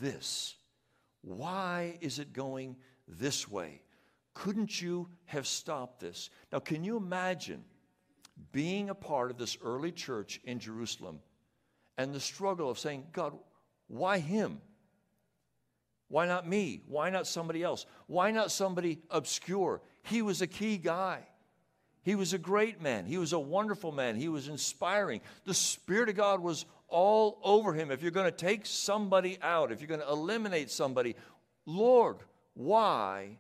this? 0.01 0.57
Why 1.23 1.99
is 2.01 2.19
it 2.19 2.33
going 2.33 2.77
this 3.07 3.49
way? 3.49 3.83
Couldn't 4.33 4.81
you 4.81 5.09
have 5.27 5.47
stopped 5.47 6.01
this? 6.01 6.31
Now, 6.53 6.61
can 6.61 6.85
you 6.85 6.97
imagine 6.97 7.65
being 8.53 8.89
a 8.89 8.95
part 8.95 9.31
of 9.31 9.37
this 9.37 9.59
early 9.63 9.93
church 9.93 10.41
in 10.45 10.59
Jerusalem 10.59 11.21
and 11.99 12.15
the 12.15 12.21
struggle 12.21 12.71
of 12.71 12.79
saying, 12.79 13.09
God, 13.13 13.35
why 13.89 14.19
him? 14.19 14.61
Why 16.11 16.27
not 16.27 16.47
me? 16.47 16.83
Why 16.89 17.09
not 17.09 17.29
somebody 17.29 17.63
else? 17.63 17.87
Why 18.09 18.33
not 18.33 18.51
somebody 18.51 18.99
obscure? 19.11 19.81
He 20.03 20.23
was 20.23 20.43
a 20.43 20.49
key 20.49 20.77
guy. 20.77 21.21
He 22.03 22.17
was 22.17 22.33
a 22.33 22.39
great 22.39 22.83
man. 22.83 23.07
He 23.07 23.17
was 23.17 23.33
a 23.33 23.39
wonderful 23.39 23.93
man. 23.93 24.17
He 24.17 24.29
was 24.29 24.49
inspiring. 24.49 25.21
The 25.45 25.55
Spirit 25.55 26.09
of 26.09 26.17
God 26.17 26.41
was 26.41 26.67
all 26.89 27.39
over 27.45 27.73
him. 27.73 27.93
If 27.93 28.03
you're 28.03 28.11
going 28.11 28.31
to 28.31 28.37
take 28.37 28.67
somebody 28.67 29.39
out, 29.41 29.71
if 29.71 29.81
you're 29.81 29.89
going 29.89 30.01
to 30.01 30.09
eliminate 30.09 30.69
somebody, 30.73 31.15
Lord, 31.65 32.17
why 32.55 33.39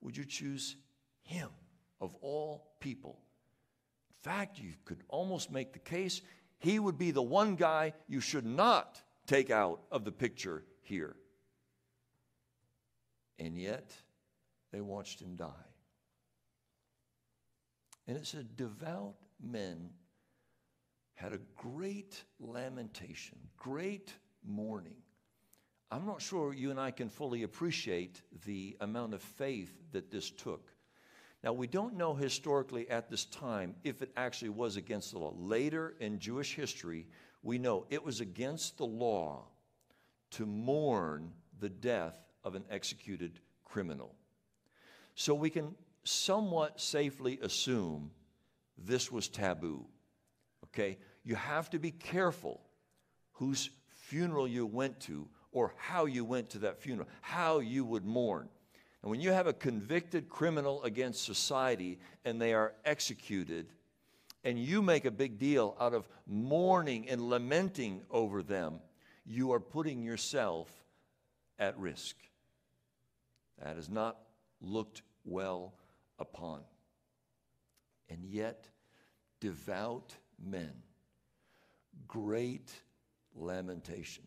would 0.00 0.16
you 0.16 0.24
choose 0.24 0.76
him 1.22 1.50
of 2.00 2.16
all 2.22 2.72
people? 2.80 3.18
In 4.24 4.30
fact, 4.30 4.58
you 4.58 4.72
could 4.86 5.02
almost 5.08 5.52
make 5.52 5.74
the 5.74 5.78
case 5.78 6.22
he 6.60 6.78
would 6.78 6.96
be 6.96 7.10
the 7.10 7.20
one 7.20 7.56
guy 7.56 7.92
you 8.08 8.20
should 8.20 8.46
not 8.46 9.02
take 9.26 9.50
out 9.50 9.82
of 9.92 10.06
the 10.06 10.12
picture 10.12 10.64
here. 10.80 11.16
And 13.40 13.56
yet, 13.56 13.90
they 14.70 14.82
watched 14.82 15.20
him 15.20 15.34
die. 15.34 15.48
And 18.06 18.16
it 18.16 18.26
said, 18.26 18.56
devout 18.56 19.14
men 19.42 19.90
had 21.14 21.32
a 21.32 21.40
great 21.56 22.22
lamentation, 22.38 23.38
great 23.56 24.12
mourning. 24.44 24.96
I'm 25.90 26.06
not 26.06 26.20
sure 26.20 26.52
you 26.52 26.70
and 26.70 26.78
I 26.78 26.90
can 26.90 27.08
fully 27.08 27.42
appreciate 27.42 28.20
the 28.44 28.76
amount 28.80 29.14
of 29.14 29.22
faith 29.22 29.72
that 29.92 30.10
this 30.10 30.30
took. 30.30 30.70
Now, 31.42 31.54
we 31.54 31.66
don't 31.66 31.96
know 31.96 32.14
historically 32.14 32.88
at 32.90 33.08
this 33.08 33.24
time 33.24 33.74
if 33.84 34.02
it 34.02 34.12
actually 34.16 34.50
was 34.50 34.76
against 34.76 35.12
the 35.12 35.18
law. 35.18 35.32
Later 35.36 35.94
in 35.98 36.18
Jewish 36.18 36.54
history, 36.54 37.06
we 37.42 37.58
know 37.58 37.86
it 37.88 38.04
was 38.04 38.20
against 38.20 38.76
the 38.76 38.86
law 38.86 39.46
to 40.32 40.44
mourn 40.44 41.32
the 41.58 41.70
death 41.70 42.29
of 42.44 42.54
an 42.54 42.64
executed 42.70 43.40
criminal. 43.64 44.14
So 45.14 45.34
we 45.34 45.50
can 45.50 45.74
somewhat 46.04 46.80
safely 46.80 47.38
assume 47.42 48.10
this 48.78 49.12
was 49.12 49.28
taboo. 49.28 49.84
Okay? 50.64 50.98
You 51.24 51.34
have 51.34 51.70
to 51.70 51.78
be 51.78 51.90
careful 51.90 52.60
whose 53.32 53.70
funeral 53.88 54.48
you 54.48 54.66
went 54.66 55.00
to 55.00 55.28
or 55.52 55.74
how 55.76 56.06
you 56.06 56.24
went 56.24 56.50
to 56.50 56.58
that 56.60 56.78
funeral, 56.78 57.08
how 57.20 57.58
you 57.58 57.84
would 57.84 58.04
mourn. 58.04 58.48
And 59.02 59.10
when 59.10 59.20
you 59.20 59.32
have 59.32 59.46
a 59.46 59.52
convicted 59.52 60.28
criminal 60.28 60.82
against 60.82 61.24
society 61.24 61.98
and 62.24 62.40
they 62.40 62.54
are 62.54 62.74
executed, 62.84 63.66
and 64.44 64.58
you 64.58 64.82
make 64.82 65.04
a 65.04 65.10
big 65.10 65.38
deal 65.38 65.76
out 65.80 65.94
of 65.94 66.08
mourning 66.26 67.08
and 67.08 67.28
lamenting 67.28 68.02
over 68.10 68.42
them, 68.42 68.80
you 69.26 69.52
are 69.52 69.60
putting 69.60 70.02
yourself 70.02 70.68
at 71.58 71.78
risk. 71.78 72.16
That 73.62 73.76
is 73.76 73.88
not 73.88 74.18
looked 74.60 75.02
well 75.24 75.74
upon. 76.18 76.62
And 78.08 78.24
yet, 78.24 78.68
devout 79.40 80.14
men, 80.42 80.72
great 82.08 82.72
lamentation. 83.34 84.24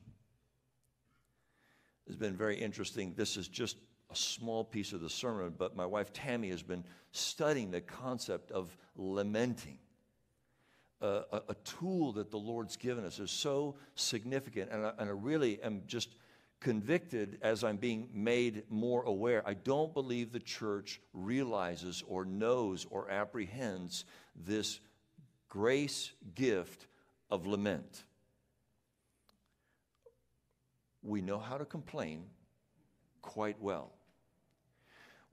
It's 2.08 2.16
been 2.16 2.36
very 2.36 2.58
interesting. 2.58 3.14
This 3.16 3.38
is 3.38 3.48
just 3.48 3.78
a 4.12 4.16
small 4.16 4.64
piece 4.64 4.94
of 4.94 5.02
the 5.02 5.10
sermon, 5.10 5.54
but 5.58 5.76
my 5.76 5.86
wife 5.86 6.14
Tammy 6.14 6.50
has 6.50 6.62
been 6.62 6.84
studying 7.12 7.72
the 7.72 7.82
concept 7.82 8.52
of 8.52 8.76
lamenting. 8.96 9.80
a, 11.02 11.42
a, 11.50 11.56
tool 11.66 12.14
that 12.14 12.32
the 12.32 12.38
Lord's 12.38 12.78
given 12.78 13.04
us 13.04 13.20
is 13.20 13.30
so 13.30 13.76
significant. 13.96 14.72
And 14.72 14.86
I, 14.86 14.94
and 15.00 15.10
I 15.10 15.14
really 15.14 15.62
am 15.62 15.82
just 15.86 16.16
convicted 16.64 17.38
as 17.42 17.64
I'm 17.64 17.76
being 17.76 18.08
made 18.14 18.64
more 18.70 19.04
aware. 19.04 19.44
I 19.46 19.54
don't 19.54 19.94
believe 19.94 20.32
the 20.32 20.40
church 20.40 21.02
realizes 21.14 22.04
or 22.08 22.24
knows 22.26 22.88
or 22.90 23.12
apprehends 23.12 24.06
this 24.34 24.80
grace 25.50 26.14
gift 26.34 26.88
of 27.30 27.46
lament. 27.46 28.04
We 31.04 31.22
know 31.22 31.38
how 31.38 31.58
to 31.58 31.66
complain 31.66 32.24
quite 33.22 33.62
well 33.62 33.92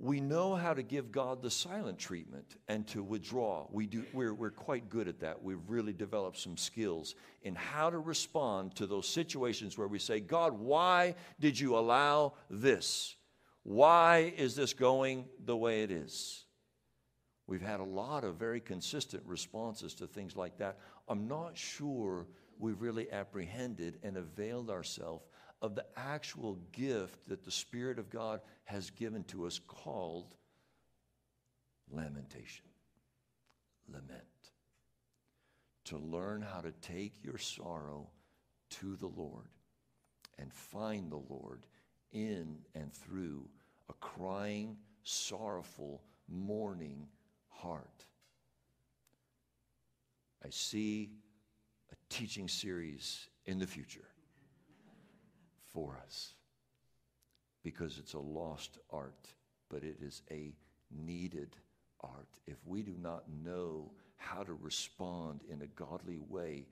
we 0.01 0.19
know 0.19 0.55
how 0.55 0.73
to 0.73 0.83
give 0.83 1.13
God 1.13 1.43
the 1.43 1.51
silent 1.51 1.99
treatment 1.99 2.57
and 2.69 2.87
to 2.89 3.03
withdraw. 3.03 3.67
We 3.71 3.87
do, 3.87 4.03
we're, 4.15 4.33
we're 4.33 4.51
quite 4.51 4.89
good 4.89 5.09
at 5.09 5.21
that. 5.21 5.43
We've 5.43 5.61
really 5.69 5.93
developed 5.93 6.39
some 6.39 6.57
skills 6.57 7.15
in 7.43 7.55
how 7.55 7.91
to 7.91 7.99
respond 7.99 8.75
to 8.77 8.87
those 8.87 9.07
situations 9.07 9.77
where 9.77 9.89
we 9.89 9.99
say, 9.99 10.19
God, 10.19 10.55
why 10.59 11.17
did 11.39 11.61
you 11.61 11.77
allow 11.77 12.33
this? 12.49 13.15
Why 13.63 14.33
is 14.39 14.57
this 14.57 14.73
going 14.73 15.27
the 15.45 15.57
way 15.57 15.83
it 15.83 15.91
is? 15.91 16.47
We've 17.47 17.61
had 17.61 17.81
a 17.81 17.85
lot 17.85 18.25
of 18.25 18.37
very 18.37 18.61
consistent 18.61 19.23
responses 19.27 19.93
to 19.95 20.07
things 20.07 20.35
like 20.35 20.57
that. 20.59 20.79
I'm 21.09 21.29
not 21.29 21.59
sure 21.59 22.27
we've 22.59 22.81
really 22.81 23.13
apprehended 23.13 23.99
and 24.03 24.17
availed 24.17 24.71
ourselves 24.71 25.25
of 25.63 25.75
the 25.75 25.85
actual 25.97 26.59
gift 26.73 27.29
that 27.29 27.45
the 27.45 27.51
Spirit 27.51 27.99
of 27.99 28.11
God 28.11 28.41
has 28.65 28.91
given 28.91 29.25
to 29.25 29.47
us 29.47 29.61
called 29.67 30.35
lamentation. 31.91 32.65
Lament. 33.89 34.25
To 35.87 35.99
learn 35.99 36.43
how 36.43 36.61
to 36.61 36.73
take 36.83 37.25
your 37.25 37.39
sorrow 37.39 38.09
to 38.71 38.97
the 38.97 39.09
Lord 39.09 39.49
and 40.39 40.53
find 40.53 41.11
the 41.11 41.23
Lord 41.29 41.67
in 42.13 42.59
and 42.75 42.93
through 42.93 43.49
a 43.89 43.93
crying, 43.95 44.77
sorrowful, 45.03 46.03
mourning 46.29 47.09
heart. 47.49 48.07
I 50.45 50.51
see 50.51 51.11
a 51.93 51.97
teaching 52.09 52.49
series 52.49 53.29
in 53.47 53.59
the 53.59 53.67
future 53.67 54.09
for 55.73 55.99
us 56.05 56.35
because 57.63 57.99
it's 57.99 58.15
a 58.15 58.19
lost 58.19 58.79
art, 58.91 59.29
but 59.69 59.83
it 59.83 59.97
is 60.01 60.23
a 60.31 60.53
needed 60.91 61.57
art. 62.01 62.29
If 62.47 62.57
we 62.65 62.83
do 62.83 62.95
not 63.01 63.25
know 63.45 63.91
how 64.17 64.43
to 64.43 64.55
respond 64.55 65.41
in 65.49 65.63
a 65.63 65.67
godly 65.67 66.19
way 66.19 66.67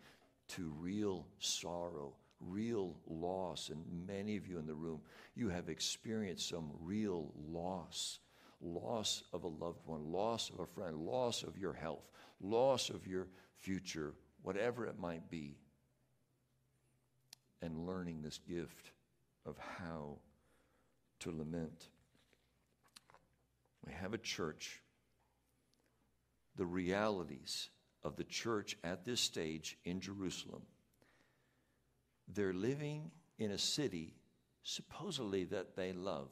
to 0.49 0.73
real 0.79 1.27
sorrow, 1.39 2.15
real 2.41 2.97
loss, 3.07 3.69
and 3.69 3.85
many 4.07 4.37
of 4.37 4.47
you 4.47 4.59
in 4.59 4.67
the 4.67 4.75
room, 4.75 5.01
you 5.35 5.49
have 5.49 5.69
experienced 5.69 6.49
some 6.49 6.71
real 6.81 7.33
loss 7.51 8.21
loss 8.61 9.23
of 9.33 9.45
a 9.45 9.49
loved 9.49 9.87
one, 9.87 10.11
loss 10.11 10.51
of 10.51 10.61
a 10.61 10.67
friend, 10.67 10.97
loss 10.97 11.43
of 11.43 11.57
your 11.57 11.73
health, 11.73 12.09
loss 12.41 12.91
of 12.91 13.07
your 13.07 13.29
future, 13.57 14.15
whatever 14.43 14.87
it 14.87 14.99
might 14.99 15.31
be 15.31 15.57
and 17.63 17.87
learning 17.87 18.23
this 18.23 18.39
gift 18.49 18.93
of 19.47 19.57
how 19.59 20.19
to 21.21 21.31
lament. 21.31 21.89
We 23.87 23.93
have 23.93 24.15
a 24.15 24.19
church. 24.19 24.81
The 26.57 26.67
realities 26.67 27.71
of 28.03 28.17
the 28.17 28.25
church 28.25 28.77
at 28.85 29.05
this 29.05 29.21
stage 29.21 29.77
in 29.85 30.01
Jerusalem. 30.01 30.63
They're 32.33 32.53
living 32.53 33.11
in 33.39 33.51
a 33.51 33.59
city 33.59 34.15
supposedly 34.63 35.45
that 35.45 35.77
they 35.77 35.93
love, 35.93 36.29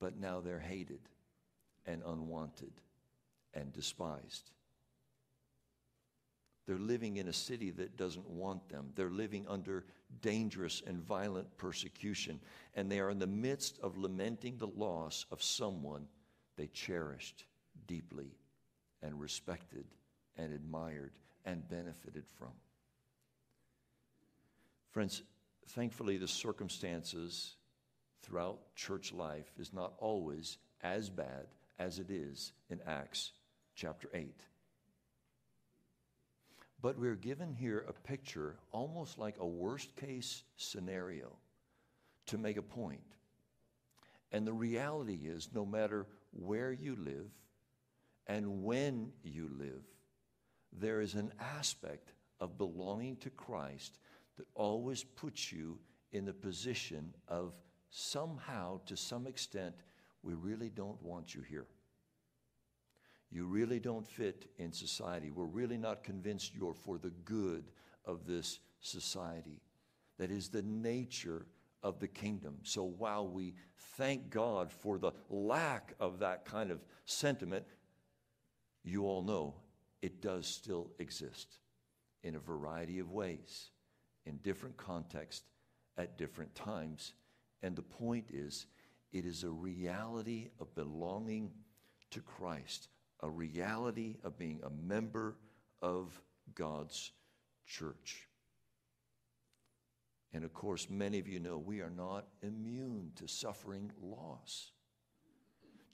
but 0.00 0.18
now 0.18 0.40
they're 0.40 0.58
hated 0.58 1.00
and 1.86 2.02
unwanted 2.04 2.72
and 3.52 3.72
despised. 3.72 4.50
They're 6.66 6.78
living 6.78 7.18
in 7.18 7.28
a 7.28 7.32
city 7.32 7.70
that 7.72 7.96
doesn't 7.96 8.28
want 8.28 8.68
them. 8.68 8.90
They're 8.94 9.10
living 9.10 9.46
under 9.48 9.84
dangerous 10.22 10.82
and 10.86 10.98
violent 10.98 11.54
persecution. 11.58 12.40
And 12.74 12.90
they 12.90 13.00
are 13.00 13.10
in 13.10 13.18
the 13.18 13.26
midst 13.26 13.78
of 13.80 13.98
lamenting 13.98 14.56
the 14.56 14.68
loss 14.68 15.26
of 15.30 15.42
someone 15.42 16.06
they 16.56 16.68
cherished 16.68 17.44
deeply 17.86 18.38
and 19.02 19.20
respected 19.20 19.84
and 20.36 20.52
admired 20.52 21.12
and 21.44 21.68
benefited 21.68 22.24
from. 22.38 22.52
Friends, 24.90 25.22
thankfully, 25.68 26.16
the 26.16 26.28
circumstances 26.28 27.56
throughout 28.22 28.74
church 28.74 29.12
life 29.12 29.52
is 29.58 29.72
not 29.72 29.92
always 29.98 30.56
as 30.82 31.10
bad 31.10 31.46
as 31.78 31.98
it 31.98 32.10
is 32.10 32.52
in 32.70 32.80
Acts 32.86 33.32
chapter 33.74 34.08
8. 34.14 34.32
But 36.84 36.98
we're 36.98 37.14
given 37.14 37.54
here 37.54 37.86
a 37.88 37.94
picture 37.94 38.56
almost 38.70 39.18
like 39.18 39.36
a 39.40 39.46
worst 39.46 39.96
case 39.96 40.42
scenario 40.58 41.32
to 42.26 42.36
make 42.36 42.58
a 42.58 42.62
point. 42.62 43.00
And 44.32 44.46
the 44.46 44.52
reality 44.52 45.20
is, 45.24 45.48
no 45.54 45.64
matter 45.64 46.04
where 46.32 46.72
you 46.72 46.94
live 46.96 47.30
and 48.26 48.64
when 48.64 49.12
you 49.22 49.48
live, 49.58 49.80
there 50.78 51.00
is 51.00 51.14
an 51.14 51.32
aspect 51.56 52.12
of 52.38 52.58
belonging 52.58 53.16
to 53.16 53.30
Christ 53.30 53.98
that 54.36 54.44
always 54.54 55.04
puts 55.04 55.50
you 55.50 55.78
in 56.12 56.26
the 56.26 56.34
position 56.34 57.14
of 57.28 57.54
somehow, 57.88 58.78
to 58.84 58.94
some 58.94 59.26
extent, 59.26 59.74
we 60.22 60.34
really 60.34 60.68
don't 60.68 61.02
want 61.02 61.34
you 61.34 61.40
here 61.40 61.64
you 63.34 63.46
really 63.46 63.80
don't 63.80 64.06
fit 64.06 64.46
in 64.58 64.72
society. 64.72 65.32
We're 65.32 65.44
really 65.44 65.76
not 65.76 66.04
convinced 66.04 66.54
you're 66.54 66.72
for 66.72 66.98
the 66.98 67.10
good 67.24 67.64
of 68.04 68.26
this 68.26 68.60
society. 68.80 69.60
That 70.18 70.30
is 70.30 70.48
the 70.48 70.62
nature 70.62 71.46
of 71.82 71.98
the 71.98 72.06
kingdom. 72.06 72.58
So 72.62 72.84
while 72.84 73.26
we 73.26 73.54
thank 73.96 74.30
God 74.30 74.70
for 74.70 74.98
the 74.98 75.10
lack 75.28 75.94
of 75.98 76.20
that 76.20 76.44
kind 76.44 76.70
of 76.70 76.84
sentiment, 77.06 77.64
you 78.84 79.04
all 79.04 79.22
know 79.22 79.54
it 80.00 80.22
does 80.22 80.46
still 80.46 80.92
exist 81.00 81.58
in 82.22 82.36
a 82.36 82.38
variety 82.38 83.00
of 83.00 83.10
ways, 83.10 83.70
in 84.26 84.36
different 84.44 84.76
contexts, 84.76 85.42
at 85.98 86.16
different 86.16 86.54
times. 86.54 87.14
And 87.64 87.74
the 87.74 87.82
point 87.82 88.26
is, 88.32 88.66
it 89.12 89.26
is 89.26 89.42
a 89.42 89.50
reality 89.50 90.50
of 90.60 90.72
belonging 90.76 91.50
to 92.12 92.20
Christ 92.20 92.88
a 93.24 93.30
reality 93.30 94.16
of 94.22 94.38
being 94.38 94.60
a 94.62 94.70
member 94.86 95.34
of 95.80 96.20
God's 96.54 97.10
church. 97.66 98.28
And 100.34 100.44
of 100.44 100.52
course, 100.52 100.88
many 100.90 101.18
of 101.18 101.26
you 101.26 101.40
know 101.40 101.56
we 101.56 101.80
are 101.80 101.90
not 101.90 102.26
immune 102.42 103.12
to 103.16 103.26
suffering 103.26 103.90
loss. 104.02 104.72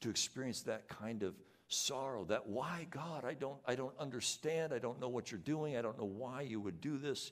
To 0.00 0.10
experience 0.10 0.62
that 0.62 0.88
kind 0.88 1.22
of 1.22 1.34
sorrow, 1.68 2.24
that 2.24 2.48
why, 2.48 2.88
God, 2.90 3.24
I 3.24 3.34
don't, 3.34 3.60
I 3.64 3.76
don't 3.76 3.96
understand, 3.98 4.72
I 4.72 4.78
don't 4.78 5.00
know 5.00 5.08
what 5.08 5.30
you're 5.30 5.38
doing, 5.38 5.76
I 5.76 5.82
don't 5.82 5.98
know 5.98 6.04
why 6.04 6.42
you 6.42 6.58
would 6.60 6.80
do 6.80 6.98
this. 6.98 7.30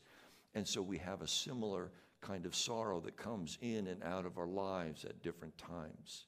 And 0.55 0.67
so 0.67 0.81
we 0.81 0.99
have 0.99 1.23
a 1.23 1.29
similar 1.29 1.91
kind 2.21 2.47
of 2.47 2.55
sorrow 2.55 3.01
that 3.01 3.17
comes 3.17 3.59
in 3.63 3.89
and 3.89 4.03
out 4.05 4.27
of 4.27 4.39
our 4.39 4.47
lives 4.47 5.05
at 5.05 5.23
different 5.23 5.57
times. 5.59 6.27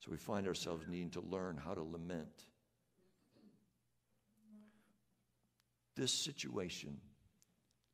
So 0.00 0.10
we 0.10 0.16
find 0.16 0.46
ourselves 0.46 0.84
needing 0.88 1.10
to 1.10 1.20
learn 1.20 1.56
how 1.56 1.74
to 1.74 1.82
lament. 1.82 2.46
This 5.98 6.12
situation 6.12 6.96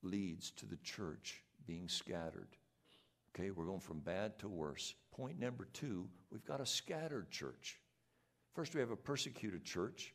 leads 0.02 0.50
to 0.50 0.66
the 0.66 0.76
church 0.84 1.42
being 1.66 1.88
scattered. 1.88 2.48
Okay, 3.34 3.50
we're 3.50 3.64
going 3.64 3.80
from 3.80 4.00
bad 4.00 4.38
to 4.40 4.48
worse. 4.48 4.94
Point 5.10 5.40
number 5.40 5.68
two, 5.72 6.06
we've 6.30 6.44
got 6.44 6.60
a 6.60 6.66
scattered 6.66 7.30
church. 7.30 7.80
First, 8.54 8.74
we 8.74 8.80
have 8.80 8.90
a 8.90 8.96
persecuted 8.96 9.64
church. 9.64 10.12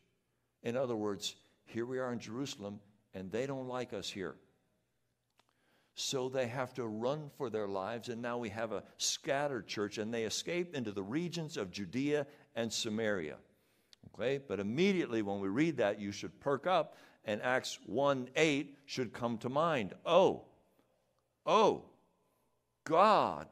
In 0.62 0.78
other 0.78 0.96
words, 0.96 1.38
here 1.66 1.88
we 1.88 1.98
are 1.98 2.14
in 2.14 2.20
Jerusalem, 2.20 2.80
and 3.16 3.32
they 3.32 3.48
don't 3.48 3.68
like 3.68 3.92
us 3.92 4.08
here. 4.08 4.36
So 5.96 6.30
they 6.30 6.46
have 6.46 6.76
to 6.76 6.86
run 6.86 7.32
for 7.38 7.50
their 7.50 7.68
lives, 7.68 8.10
and 8.10 8.22
now 8.22 8.38
we 8.38 8.50
have 8.50 8.72
a 8.72 8.84
scattered 8.98 9.68
church, 9.68 9.98
and 9.98 10.14
they 10.14 10.26
escape 10.26 10.76
into 10.76 10.92
the 10.92 11.02
regions 11.02 11.58
of 11.58 11.72
Judea 11.72 12.28
and 12.56 12.72
Samaria. 12.72 13.38
Okay, 14.14 14.38
but 14.38 14.60
immediately 14.60 15.24
when 15.24 15.40
we 15.40 15.50
read 15.50 15.78
that, 15.78 16.00
you 16.00 16.12
should 16.12 16.40
perk 16.40 16.68
up 16.68 16.96
and 17.26 17.42
Acts 17.42 17.80
1 17.86 18.30
8 18.36 18.78
should 18.86 19.14
come 19.14 19.38
to 19.40 19.50
mind. 19.50 19.94
Oh, 20.06 20.46
oh, 21.46 21.86
God 22.86 23.48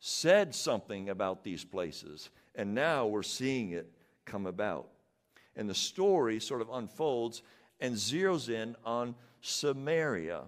said 0.00 0.54
something 0.54 1.08
about 1.08 1.42
these 1.42 1.64
places, 1.64 2.30
and 2.54 2.74
now 2.74 3.06
we're 3.06 3.22
seeing 3.22 3.70
it 3.70 3.90
come 4.24 4.46
about. 4.46 4.88
And 5.56 5.68
the 5.68 5.74
story 5.74 6.38
sort 6.40 6.60
of 6.60 6.68
unfolds 6.70 7.42
and 7.80 7.94
zeroes 7.94 8.48
in 8.48 8.76
on 8.84 9.14
Samaria, 9.40 10.42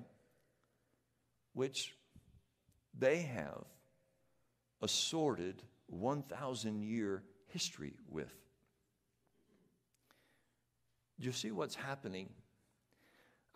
which 1.54 1.94
they 2.98 3.22
have 3.22 3.64
a 4.82 4.88
sordid 4.88 5.62
1,000 5.86 6.82
year 6.82 7.22
history 7.46 7.94
with. 8.10 8.34
Do 11.18 11.26
you 11.26 11.32
see 11.32 11.50
what's 11.50 11.74
happening? 11.74 12.28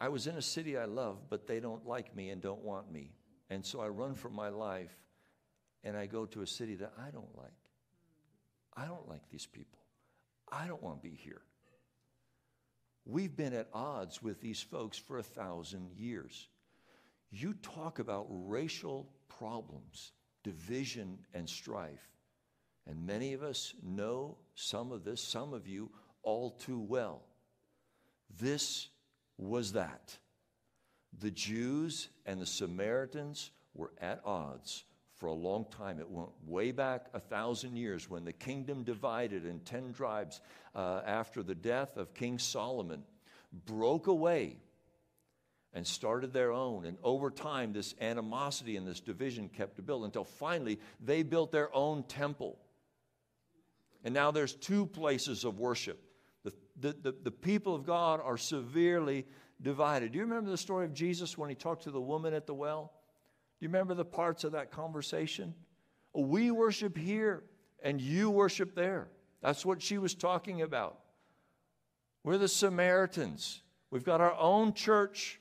I 0.02 0.08
was 0.08 0.26
in 0.26 0.34
a 0.34 0.42
city 0.42 0.76
I 0.76 0.86
love, 0.86 1.30
but 1.30 1.46
they 1.46 1.60
don't 1.60 1.86
like 1.86 2.16
me 2.16 2.30
and 2.30 2.42
don't 2.42 2.64
want 2.64 2.90
me. 2.90 3.12
And 3.50 3.64
so 3.64 3.80
I 3.80 3.86
run 3.86 4.16
for 4.16 4.30
my 4.30 4.48
life 4.48 4.90
and 5.84 5.96
I 5.96 6.06
go 6.06 6.26
to 6.26 6.42
a 6.42 6.46
city 6.46 6.74
that 6.74 6.92
I 6.98 7.12
don't 7.12 7.38
like. 7.38 7.52
I 8.76 8.84
don't 8.86 9.08
like 9.08 9.22
these 9.30 9.46
people. 9.46 9.78
I 10.50 10.66
don't 10.66 10.82
want 10.82 11.00
to 11.00 11.08
be 11.08 11.14
here. 11.14 11.42
We've 13.04 13.36
been 13.36 13.52
at 13.52 13.68
odds 13.72 14.20
with 14.20 14.40
these 14.40 14.60
folks 14.60 14.98
for 14.98 15.18
a 15.18 15.22
thousand 15.22 15.92
years. 15.96 16.48
You 17.30 17.54
talk 17.62 18.00
about 18.00 18.26
racial 18.28 19.08
problems, 19.28 20.10
division, 20.42 21.16
and 21.32 21.48
strife. 21.48 22.10
And 22.88 23.06
many 23.06 23.34
of 23.34 23.44
us 23.44 23.72
know 23.84 24.38
some 24.56 24.90
of 24.90 25.04
this, 25.04 25.22
some 25.22 25.54
of 25.54 25.68
you 25.68 25.92
all 26.24 26.50
too 26.50 26.80
well. 26.80 27.22
This 28.40 28.88
was 29.48 29.72
that. 29.72 30.18
The 31.18 31.31
Jews 31.31 32.09
and 32.26 32.40
the 32.40 32.46
Samaritans 32.46 33.50
were 33.74 33.92
at 34.00 34.20
odds 34.24 34.85
for 35.14 35.26
a 35.26 35.33
long 35.33 35.66
time. 35.70 36.00
It 36.00 36.11
went 36.11 36.31
way 36.46 36.72
back 36.72 37.07
a 37.14 37.20
thousand 37.20 37.76
years 37.76 38.11
when 38.11 38.24
the 38.24 38.33
kingdom 38.33 38.83
divided 38.83 39.46
in 39.46 39.61
10 39.61 39.92
tribes 39.92 40.40
uh, 40.74 41.02
after 41.07 41.42
the 41.42 41.55
death 41.55 41.96
of 41.96 42.14
King 42.14 42.38
Solomon, 42.38 43.05
broke 43.66 44.07
away 44.07 44.57
and 45.74 45.87
started 45.87 46.33
their 46.33 46.52
own. 46.52 46.85
And 46.85 46.98
over 47.02 47.31
time, 47.31 47.72
this 47.72 47.94
animosity 48.00 48.76
and 48.76 48.87
this 48.87 49.00
division 49.00 49.48
kept 49.48 49.76
to 49.76 49.83
build 49.83 50.05
until 50.05 50.24
finally 50.24 50.81
they 51.00 51.22
built 51.22 51.52
their 51.52 51.74
own 51.74 52.02
temple. 52.02 52.59
And 54.05 54.12
now 54.14 54.31
there's 54.33 54.55
two 54.55 54.87
places 54.87 55.44
of 55.44 55.59
worship. 55.59 56.00
The, 56.83 56.97
the, 57.01 57.14
the, 57.23 57.31
people 57.31 57.77
of 57.77 57.87
God 57.87 58.21
are 58.23 58.37
severely 58.37 59.25
divided. 59.62 60.12
Do 60.12 60.18
you 60.18 60.25
remember 60.25 60.51
the 60.51 60.57
story 60.57 60.85
of 60.85 60.92
Jesus 60.92 61.38
when 61.38 61.49
he 61.49 61.55
talked 61.55 61.85
to 61.85 61.92
the 61.92 62.01
woman 62.01 62.35
at 62.35 62.47
the 62.47 62.55
well? 62.55 62.92
Do 63.59 63.64
you 63.64 63.68
remember 63.68 63.95
the 63.95 64.05
parts 64.05 64.42
of 64.42 64.53
that 64.53 64.73
conversation? 64.73 65.55
Oh, 66.12 66.23
we 66.23 66.51
worship 66.51 66.99
here 66.99 67.45
and 67.85 68.01
you 68.01 68.31
worship 68.31 68.75
there. 68.75 69.09
That's 69.42 69.64
what 69.64 69.81
she 69.81 69.99
was 69.99 70.14
talking 70.16 70.62
about. 70.62 70.99
We're 72.25 72.38
the 72.38 72.49
Samaritans. 72.49 73.62
We've 73.90 74.05
got 74.05 74.21
our 74.21 74.35
own 74.35 74.75
church, 74.75 75.40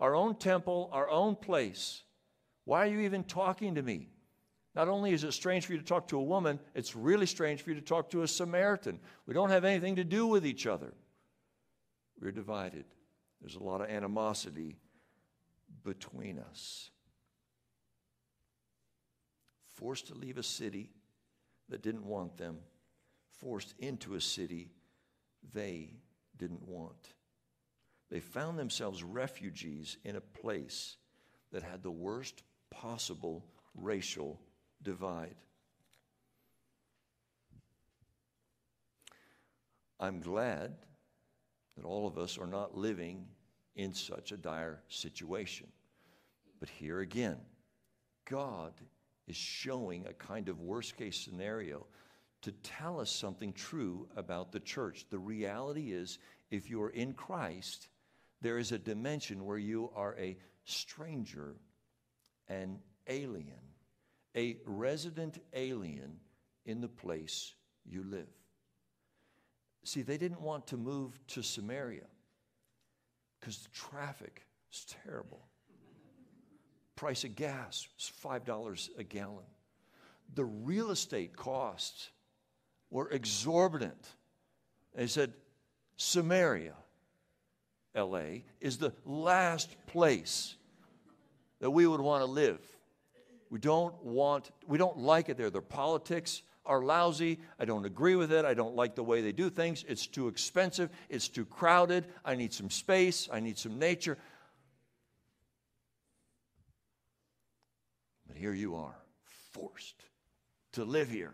our 0.00 0.14
own 0.14 0.36
temple, 0.36 0.88
our 0.92 1.10
own 1.10 1.36
place. 1.36 2.02
Why 2.64 2.84
are 2.84 2.90
you 2.90 3.00
even 3.00 3.24
talking 3.24 3.74
to 3.74 3.82
me? 3.82 4.08
Not 4.78 4.86
only 4.86 5.10
is 5.10 5.24
it 5.24 5.32
strange 5.32 5.66
for 5.66 5.72
you 5.72 5.78
to 5.78 5.84
talk 5.84 6.06
to 6.06 6.18
a 6.18 6.22
woman, 6.22 6.60
it's 6.72 6.94
really 6.94 7.26
strange 7.26 7.62
for 7.62 7.70
you 7.70 7.74
to 7.74 7.82
talk 7.82 8.10
to 8.10 8.22
a 8.22 8.28
Samaritan. 8.28 9.00
We 9.26 9.34
don't 9.34 9.50
have 9.50 9.64
anything 9.64 9.96
to 9.96 10.04
do 10.04 10.28
with 10.28 10.46
each 10.46 10.68
other. 10.68 10.94
We're 12.20 12.30
divided. 12.30 12.84
There's 13.40 13.56
a 13.56 13.62
lot 13.62 13.80
of 13.80 13.88
animosity 13.88 14.76
between 15.82 16.38
us 16.38 16.90
forced 19.66 20.06
to 20.08 20.14
leave 20.14 20.38
a 20.38 20.44
city 20.44 20.90
that 21.70 21.82
didn't 21.82 22.06
want 22.06 22.36
them, 22.36 22.58
forced 23.40 23.74
into 23.80 24.14
a 24.14 24.20
city 24.20 24.70
they 25.52 25.90
didn't 26.36 26.62
want. 26.68 27.14
They 28.10 28.20
found 28.20 28.56
themselves 28.56 29.02
refugees 29.02 29.96
in 30.04 30.14
a 30.14 30.20
place 30.20 30.98
that 31.50 31.64
had 31.64 31.82
the 31.82 31.90
worst 31.90 32.44
possible 32.70 33.44
racial 33.74 34.40
divide. 34.82 35.34
I'm 40.00 40.20
glad 40.20 40.76
that 41.76 41.84
all 41.84 42.06
of 42.06 42.18
us 42.18 42.38
are 42.38 42.46
not 42.46 42.76
living 42.76 43.26
in 43.74 43.92
such 43.92 44.32
a 44.32 44.36
dire 44.36 44.82
situation. 44.88 45.66
But 46.60 46.68
here 46.68 47.00
again, 47.00 47.38
God 48.28 48.72
is 49.26 49.36
showing 49.36 50.06
a 50.06 50.12
kind 50.12 50.48
of 50.48 50.60
worst 50.60 50.96
case 50.96 51.16
scenario 51.16 51.86
to 52.42 52.52
tell 52.52 53.00
us 53.00 53.10
something 53.10 53.52
true 53.52 54.08
about 54.16 54.52
the 54.52 54.60
church. 54.60 55.06
The 55.10 55.18
reality 55.18 55.92
is, 55.92 56.18
if 56.50 56.70
you 56.70 56.82
are 56.82 56.90
in 56.90 57.12
Christ, 57.12 57.88
there 58.40 58.58
is 58.58 58.72
a 58.72 58.78
dimension 58.78 59.44
where 59.44 59.58
you 59.58 59.90
are 59.94 60.16
a 60.18 60.36
stranger, 60.64 61.56
an 62.48 62.78
alien, 63.08 63.67
a 64.36 64.56
resident 64.66 65.38
alien 65.52 66.20
in 66.64 66.80
the 66.80 66.88
place 66.88 67.54
you 67.84 68.04
live. 68.04 68.28
See, 69.84 70.02
they 70.02 70.18
didn't 70.18 70.40
want 70.40 70.66
to 70.68 70.76
move 70.76 71.18
to 71.28 71.42
Samaria 71.42 72.06
because 73.40 73.58
the 73.58 73.70
traffic 73.70 74.46
is 74.72 74.86
terrible 75.04 75.48
price 76.98 77.22
of 77.22 77.36
gas 77.36 77.86
was 77.96 78.12
$5 78.24 78.88
a 78.98 79.04
gallon. 79.04 79.44
The 80.34 80.44
real 80.44 80.90
estate 80.90 81.36
costs 81.36 82.10
were 82.90 83.08
exorbitant. 83.10 84.16
They 84.96 85.06
said, 85.06 85.32
Samaria, 85.96 86.74
LA, 87.94 88.40
is 88.60 88.78
the 88.78 88.92
last 89.04 89.76
place 89.86 90.56
that 91.60 91.70
we 91.70 91.86
would 91.86 92.00
want 92.00 92.22
to 92.22 92.30
live. 92.30 92.58
We 93.50 93.58
don't 93.58 93.94
want, 94.04 94.50
we 94.66 94.78
don't 94.78 94.98
like 94.98 95.28
it 95.28 95.36
there. 95.36 95.50
Their 95.50 95.62
politics 95.62 96.42
are 96.66 96.82
lousy. 96.82 97.40
I 97.58 97.64
don't 97.64 97.86
agree 97.86 98.14
with 98.14 98.30
it. 98.30 98.44
I 98.44 98.52
don't 98.52 98.76
like 98.76 98.94
the 98.94 99.02
way 99.02 99.22
they 99.22 99.32
do 99.32 99.48
things. 99.48 99.84
It's 99.88 100.06
too 100.06 100.28
expensive. 100.28 100.90
It's 101.08 101.28
too 101.28 101.46
crowded. 101.46 102.04
I 102.24 102.34
need 102.34 102.52
some 102.52 102.70
space. 102.70 103.28
I 103.32 103.40
need 103.40 103.58
some 103.58 103.78
nature. 103.78 104.18
But 108.26 108.36
here 108.36 108.52
you 108.52 108.76
are, 108.76 108.94
forced 109.52 110.04
to 110.72 110.84
live 110.84 111.08
here. 111.08 111.32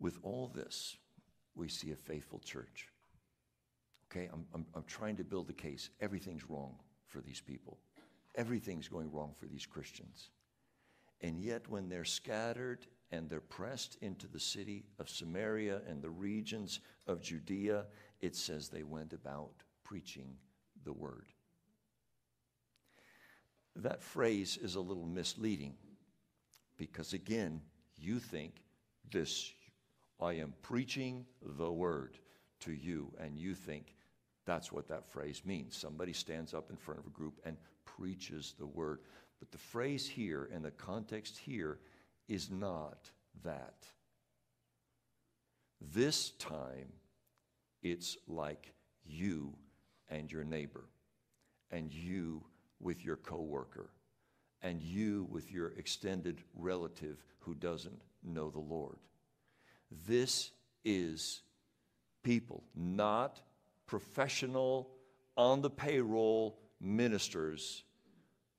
With 0.00 0.18
all 0.22 0.50
this, 0.54 0.96
we 1.54 1.68
see 1.68 1.92
a 1.92 1.96
faithful 1.96 2.40
church. 2.40 2.88
Okay, 4.10 4.28
I'm, 4.32 4.44
I'm, 4.54 4.66
I'm 4.74 4.84
trying 4.84 5.16
to 5.16 5.24
build 5.24 5.50
a 5.50 5.54
case. 5.54 5.90
Everything's 6.00 6.48
wrong 6.48 6.76
for 7.06 7.20
these 7.20 7.40
people, 7.40 7.78
everything's 8.34 8.88
going 8.88 9.10
wrong 9.12 9.34
for 9.38 9.46
these 9.46 9.66
Christians. 9.66 10.30
And 11.20 11.40
yet, 11.40 11.68
when 11.68 11.88
they're 11.88 12.04
scattered 12.04 12.86
and 13.10 13.30
they're 13.30 13.40
pressed 13.40 13.96
into 14.02 14.26
the 14.26 14.40
city 14.40 14.84
of 14.98 15.08
Samaria 15.08 15.80
and 15.88 16.02
the 16.02 16.10
regions 16.10 16.80
of 17.06 17.22
Judea, 17.22 17.86
it 18.20 18.36
says 18.36 18.68
they 18.68 18.82
went 18.82 19.12
about 19.12 19.52
preaching 19.84 20.36
the 20.84 20.92
word. 20.92 21.26
That 23.76 24.02
phrase 24.02 24.58
is 24.60 24.74
a 24.74 24.80
little 24.80 25.06
misleading 25.06 25.74
because, 26.76 27.12
again, 27.12 27.60
you 27.96 28.18
think 28.18 28.62
this, 29.10 29.52
I 30.20 30.34
am 30.34 30.54
preaching 30.62 31.26
the 31.42 31.70
word 31.70 32.18
to 32.60 32.72
you, 32.72 33.12
and 33.20 33.38
you 33.38 33.54
think 33.54 33.94
that's 34.46 34.72
what 34.72 34.88
that 34.88 35.10
phrase 35.10 35.42
means. 35.44 35.76
Somebody 35.76 36.12
stands 36.12 36.54
up 36.54 36.70
in 36.70 36.76
front 36.76 37.00
of 37.00 37.06
a 37.06 37.10
group 37.10 37.40
and 37.44 37.56
preaches 37.84 38.54
the 38.58 38.66
word. 38.66 39.00
But 39.40 39.50
the 39.50 39.58
phrase 39.58 40.06
here 40.06 40.48
and 40.52 40.64
the 40.64 40.70
context 40.70 41.38
here 41.38 41.78
is 42.28 42.50
not 42.50 43.10
that. 43.42 43.86
This 45.92 46.30
time, 46.38 46.92
it's 47.82 48.16
like 48.26 48.72
you 49.04 49.54
and 50.08 50.30
your 50.30 50.44
neighbor, 50.44 50.84
and 51.70 51.92
you 51.92 52.42
with 52.80 53.04
your 53.04 53.16
coworker, 53.16 53.90
and 54.62 54.80
you 54.80 55.26
with 55.30 55.52
your 55.52 55.72
extended 55.72 56.42
relative 56.54 57.22
who 57.40 57.54
doesn't 57.54 58.00
know 58.22 58.48
the 58.48 58.58
Lord. 58.60 58.96
This 60.06 60.50
is 60.84 61.42
people, 62.22 62.64
not 62.74 63.40
professional, 63.86 64.90
on 65.36 65.62
the 65.62 65.70
payroll 65.70 66.58
ministers. 66.80 67.84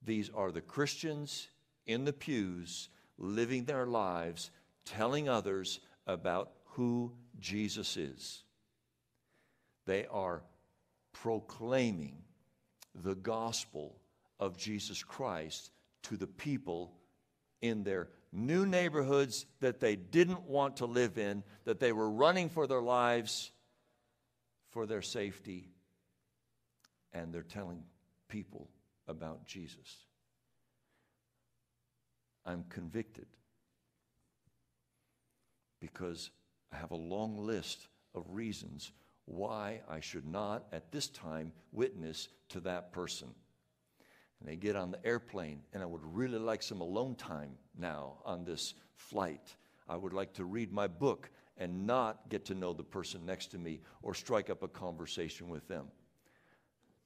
These 0.02 0.30
are 0.34 0.50
the 0.50 0.60
Christians 0.60 1.48
in 1.86 2.04
the 2.04 2.12
pews 2.12 2.88
living 3.18 3.64
their 3.64 3.86
lives, 3.86 4.50
telling 4.84 5.28
others 5.28 5.80
about 6.06 6.52
who 6.64 7.12
Jesus 7.40 7.96
is. 7.96 8.42
They 9.86 10.06
are 10.06 10.42
proclaiming 11.12 12.16
the 12.94 13.14
gospel 13.14 13.96
of 14.38 14.56
Jesus 14.56 15.02
Christ 15.02 15.70
to 16.02 16.16
the 16.16 16.26
people 16.26 16.92
in 17.62 17.82
their 17.82 18.08
new 18.36 18.66
neighborhoods 18.66 19.46
that 19.60 19.80
they 19.80 19.96
didn't 19.96 20.42
want 20.42 20.76
to 20.76 20.86
live 20.86 21.18
in, 21.18 21.42
that 21.64 21.80
they 21.80 21.92
were 21.92 22.10
running 22.10 22.48
for 22.48 22.66
their 22.66 22.82
lives, 22.82 23.50
for 24.70 24.86
their 24.86 25.02
safety, 25.02 25.70
and 27.12 27.32
they're 27.32 27.42
telling 27.42 27.82
people 28.28 28.68
about 29.08 29.46
Jesus. 29.46 29.96
I'm 32.44 32.64
convicted 32.68 33.26
because 35.80 36.30
I 36.72 36.76
have 36.76 36.90
a 36.90 36.96
long 36.96 37.38
list 37.38 37.88
of 38.14 38.24
reasons 38.28 38.92
why 39.24 39.80
I 39.88 40.00
should 40.00 40.26
not 40.26 40.66
at 40.72 40.92
this 40.92 41.08
time 41.08 41.52
witness 41.72 42.28
to 42.50 42.60
that 42.60 42.92
person. 42.92 43.28
And 44.40 44.48
they 44.48 44.56
get 44.56 44.76
on 44.76 44.90
the 44.90 45.04
airplane, 45.04 45.62
and 45.72 45.82
I 45.82 45.86
would 45.86 46.02
really 46.04 46.38
like 46.38 46.62
some 46.62 46.80
alone 46.80 47.14
time 47.14 47.52
now 47.78 48.18
on 48.24 48.44
this 48.44 48.74
flight. 48.94 49.56
I 49.88 49.96
would 49.96 50.12
like 50.12 50.32
to 50.34 50.44
read 50.44 50.72
my 50.72 50.86
book 50.86 51.30
and 51.58 51.86
not 51.86 52.28
get 52.28 52.44
to 52.46 52.54
know 52.54 52.72
the 52.72 52.84
person 52.84 53.24
next 53.24 53.46
to 53.52 53.58
me 53.58 53.80
or 54.02 54.14
strike 54.14 54.50
up 54.50 54.62
a 54.62 54.68
conversation 54.68 55.48
with 55.48 55.66
them. 55.68 55.86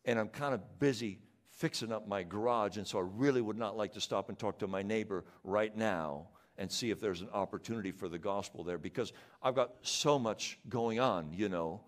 And 0.04 0.18
I'm 0.18 0.28
kind 0.28 0.54
of 0.54 0.78
busy 0.78 1.20
fixing 1.50 1.92
up 1.92 2.08
my 2.08 2.22
garage, 2.22 2.78
and 2.78 2.86
so 2.86 2.98
I 2.98 3.04
really 3.16 3.42
would 3.42 3.58
not 3.58 3.76
like 3.76 3.92
to 3.92 4.00
stop 4.00 4.28
and 4.28 4.38
talk 4.38 4.58
to 4.60 4.66
my 4.66 4.82
neighbor 4.82 5.24
right 5.44 5.76
now 5.76 6.28
and 6.56 6.70
see 6.70 6.90
if 6.90 7.00
there's 7.00 7.20
an 7.20 7.28
opportunity 7.32 7.90
for 7.90 8.08
the 8.08 8.18
gospel 8.18 8.64
there 8.64 8.78
because 8.78 9.12
I've 9.42 9.54
got 9.54 9.72
so 9.82 10.18
much 10.18 10.58
going 10.68 11.00
on, 11.00 11.32
you 11.32 11.48
know. 11.48 11.82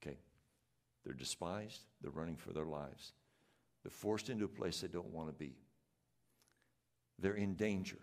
Okay. 0.00 0.16
They're 1.04 1.14
despised, 1.14 1.82
they're 2.00 2.12
running 2.12 2.36
for 2.36 2.52
their 2.52 2.66
lives, 2.66 3.12
they're 3.82 3.90
forced 3.90 4.30
into 4.30 4.44
a 4.44 4.48
place 4.48 4.80
they 4.80 4.88
don't 4.88 5.12
want 5.12 5.28
to 5.28 5.34
be. 5.34 5.56
They're 7.18 7.34
in 7.34 7.54
danger. 7.54 7.98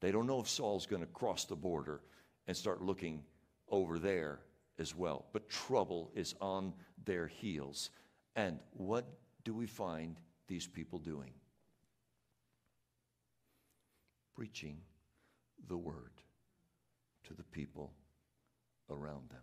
They 0.00 0.12
don't 0.12 0.26
know 0.26 0.40
if 0.40 0.48
Saul's 0.48 0.86
going 0.86 1.02
to 1.02 1.08
cross 1.08 1.44
the 1.44 1.56
border 1.56 2.00
and 2.46 2.56
start 2.56 2.82
looking 2.82 3.22
over 3.68 3.98
there 3.98 4.40
as 4.78 4.94
well. 4.94 5.26
But 5.32 5.48
trouble 5.48 6.10
is 6.14 6.34
on 6.40 6.74
their 7.04 7.26
heels. 7.26 7.90
And 8.34 8.58
what 8.72 9.06
do 9.44 9.54
we 9.54 9.66
find 9.66 10.16
these 10.48 10.66
people 10.66 10.98
doing? 10.98 11.32
Preaching 14.34 14.78
the 15.68 15.76
word 15.76 16.12
to 17.24 17.34
the 17.34 17.42
people 17.44 17.92
around 18.90 19.30
them. 19.30 19.40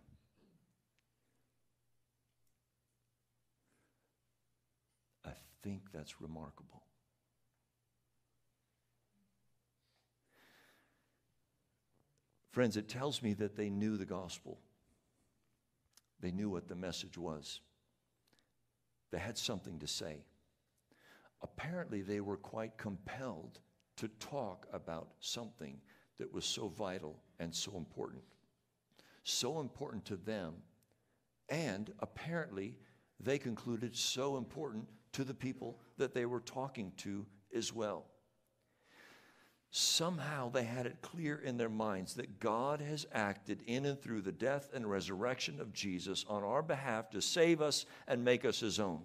I 5.26 5.30
think 5.64 5.80
that's 5.92 6.20
remarkable. 6.20 6.82
Friends, 12.50 12.76
it 12.76 12.88
tells 12.88 13.22
me 13.22 13.32
that 13.34 13.56
they 13.56 13.70
knew 13.70 13.96
the 13.96 14.04
gospel. 14.04 14.60
They 16.20 16.30
knew 16.30 16.50
what 16.50 16.68
the 16.68 16.76
message 16.76 17.18
was. 17.18 17.60
They 19.10 19.18
had 19.18 19.36
something 19.36 19.80
to 19.80 19.88
say. 19.88 20.24
Apparently, 21.42 22.02
they 22.02 22.20
were 22.20 22.36
quite 22.36 22.76
compelled 22.78 23.58
to 23.96 24.08
talk 24.20 24.66
about 24.72 25.08
something 25.20 25.80
that 26.18 26.32
was 26.32 26.44
so 26.44 26.68
vital 26.68 27.18
and 27.40 27.52
so 27.52 27.76
important. 27.76 28.22
So 29.24 29.60
important 29.60 30.04
to 30.06 30.16
them, 30.16 30.54
and 31.48 31.92
apparently, 32.00 32.76
they 33.18 33.38
concluded 33.38 33.96
so 33.96 34.36
important 34.36 34.88
to 35.14 35.24
the 35.24 35.34
people 35.34 35.80
that 35.98 36.14
they 36.14 36.26
were 36.26 36.40
talking 36.40 36.92
to 36.98 37.26
as 37.54 37.72
well 37.72 38.06
somehow 39.76 40.48
they 40.48 40.62
had 40.62 40.86
it 40.86 41.02
clear 41.02 41.36
in 41.36 41.56
their 41.56 41.68
minds 41.68 42.14
that 42.14 42.38
God 42.38 42.80
has 42.80 43.06
acted 43.10 43.60
in 43.66 43.86
and 43.86 44.00
through 44.00 44.20
the 44.22 44.30
death 44.30 44.70
and 44.72 44.88
resurrection 44.88 45.60
of 45.60 45.72
Jesus 45.72 46.24
on 46.28 46.44
our 46.44 46.62
behalf 46.62 47.10
to 47.10 47.20
save 47.20 47.60
us 47.60 47.84
and 48.06 48.24
make 48.24 48.44
us 48.44 48.60
his 48.60 48.78
own. 48.78 49.00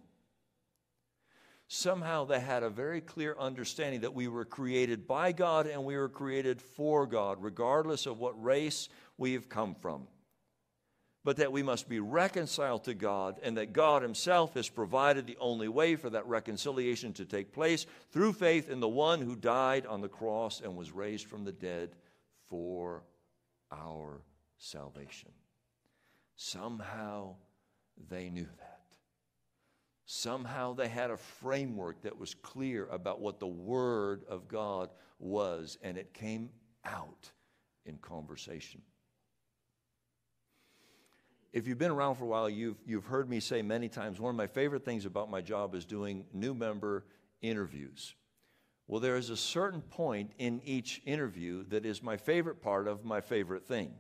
Somehow 1.68 2.24
they 2.24 2.40
had 2.40 2.62
a 2.62 2.70
very 2.70 3.02
clear 3.02 3.36
understanding 3.40 4.02
that 4.02 4.14
we 4.14 4.28
were 4.28 4.46
created 4.46 5.08
by 5.08 5.32
God 5.32 5.66
and 5.66 5.84
we 5.86 5.98
were 5.98 6.08
created 6.08 6.62
for 6.62 7.08
God, 7.08 7.40
regardless 7.42 8.06
of 8.06 8.20
what 8.20 8.42
race 8.44 8.90
we 9.18 9.34
have 9.34 9.50
come 9.50 9.74
from 9.74 10.08
but 11.24 11.38
that 11.38 11.52
we 11.52 11.64
must 11.64 11.90
be 11.90 12.00
reconciled 12.00 12.86
to 12.86 12.94
God 12.94 13.40
and 13.44 13.58
that 13.58 13.74
God 13.74 14.02
Himself 14.02 14.54
has 14.54 14.70
provided 14.70 15.28
the 15.28 15.38
only 15.40 15.68
way 15.68 15.96
for 15.96 16.10
that 16.10 16.28
reconciliation 16.28 17.14
to 17.14 17.26
take 17.26 17.52
place 17.52 17.86
through 18.12 18.34
faith 18.34 18.70
in 18.70 18.80
the 18.80 18.88
one 18.88 19.22
who 19.22 19.36
died 19.36 19.86
on 19.86 20.02
the 20.02 20.08
cross 20.08 20.62
and 20.62 20.76
was 20.76 20.92
raised 20.92 21.28
from 21.28 21.44
the 21.44 21.52
dead 21.52 21.90
for 22.48 23.04
our 23.72 24.22
salvation. 24.58 25.32
Somehow 26.36 27.36
they 28.10 28.30
knew 28.30 28.48
that. 28.58 28.80
Somehow 30.06 30.74
they 30.74 30.88
had 30.88 31.12
a 31.12 31.18
framework 31.18 32.02
that 32.02 32.18
was 32.18 32.34
clear 32.34 32.88
about 32.88 33.20
what 33.20 33.40
the 33.40 33.48
Word 33.48 34.24
of 34.28 34.48
God 34.48 34.90
was, 35.20 35.78
and 35.84 35.98
it 35.98 36.14
came 36.14 36.50
out 36.86 37.30
in 37.86 37.98
conversation 37.98 38.82
if 41.52 41.68
you've 41.68 41.78
been 41.78 41.92
around 41.92 42.16
for 42.16 42.26
a 42.26 42.28
while, 42.28 42.50
you've, 42.50 42.78
you've 42.86 43.06
heard 43.06 43.30
me 43.30 43.40
say 43.40 43.62
many 43.62 43.90
times 43.90 44.20
one 44.20 44.30
of 44.30 44.36
my 44.36 44.48
favorite 44.48 44.86
things 44.86 45.06
about 45.06 45.30
my 45.30 45.42
job 45.42 45.74
is 45.74 45.86
doing 45.86 46.26
new 46.34 46.54
member 46.54 47.06
interviews. 47.42 48.16
Well, 48.88 49.00
there 49.00 49.18
is 49.18 49.30
a 49.30 49.38
certain 49.38 49.82
point 49.82 50.32
in 50.38 50.62
each 50.64 51.02
interview 51.06 51.64
that 51.70 51.86
is 51.86 52.02
my 52.02 52.18
favorite 52.18 52.62
part 52.62 52.88
of 52.88 53.06
my 53.06 53.22
favorite 53.22 53.68
thing. 53.68 53.94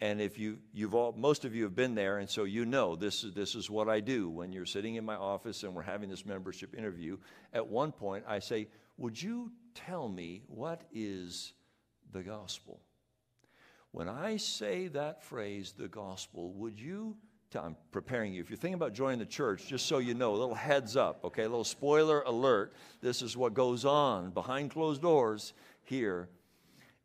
And 0.00 0.20
if 0.20 0.38
you, 0.38 0.58
you've 0.72 0.94
all, 0.94 1.12
most 1.16 1.44
of 1.44 1.54
you 1.54 1.64
have 1.64 1.74
been 1.74 1.96
there, 1.96 2.18
and 2.18 2.30
so 2.30 2.44
you 2.44 2.64
know 2.64 2.94
this 2.94 3.24
is, 3.24 3.34
this 3.34 3.56
is 3.56 3.68
what 3.68 3.88
I 3.88 3.98
do 3.98 4.28
when 4.28 4.52
you're 4.52 4.66
sitting 4.66 4.94
in 4.94 5.04
my 5.04 5.16
office 5.16 5.64
and 5.64 5.74
we're 5.74 5.82
having 5.82 6.08
this 6.08 6.24
membership 6.24 6.76
interview. 6.76 7.18
At 7.52 7.66
one 7.66 7.90
point, 7.90 8.24
I 8.28 8.38
say, 8.38 8.68
Would 8.96 9.20
you 9.20 9.50
tell 9.74 10.08
me 10.08 10.42
what 10.46 10.82
is 10.92 11.52
the 12.12 12.22
gospel? 12.22 12.80
When 13.92 14.08
I 14.08 14.36
say 14.36 14.88
that 14.88 15.24
phrase, 15.24 15.74
the 15.76 15.88
gospel, 15.88 16.52
would 16.52 16.78
you? 16.78 17.16
I'm 17.54 17.76
preparing 17.92 18.34
you. 18.34 18.42
If 18.42 18.50
you're 18.50 18.58
thinking 18.58 18.74
about 18.74 18.92
joining 18.92 19.18
the 19.18 19.24
church, 19.26 19.66
just 19.66 19.86
so 19.86 19.98
you 19.98 20.12
know, 20.12 20.34
a 20.34 20.36
little 20.36 20.54
heads 20.54 20.96
up, 20.96 21.24
okay? 21.24 21.44
A 21.44 21.48
little 21.48 21.64
spoiler 21.64 22.20
alert. 22.22 22.74
This 23.00 23.22
is 23.22 23.38
what 23.38 23.54
goes 23.54 23.86
on 23.86 24.30
behind 24.30 24.70
closed 24.70 25.00
doors 25.00 25.54
here. 25.84 26.28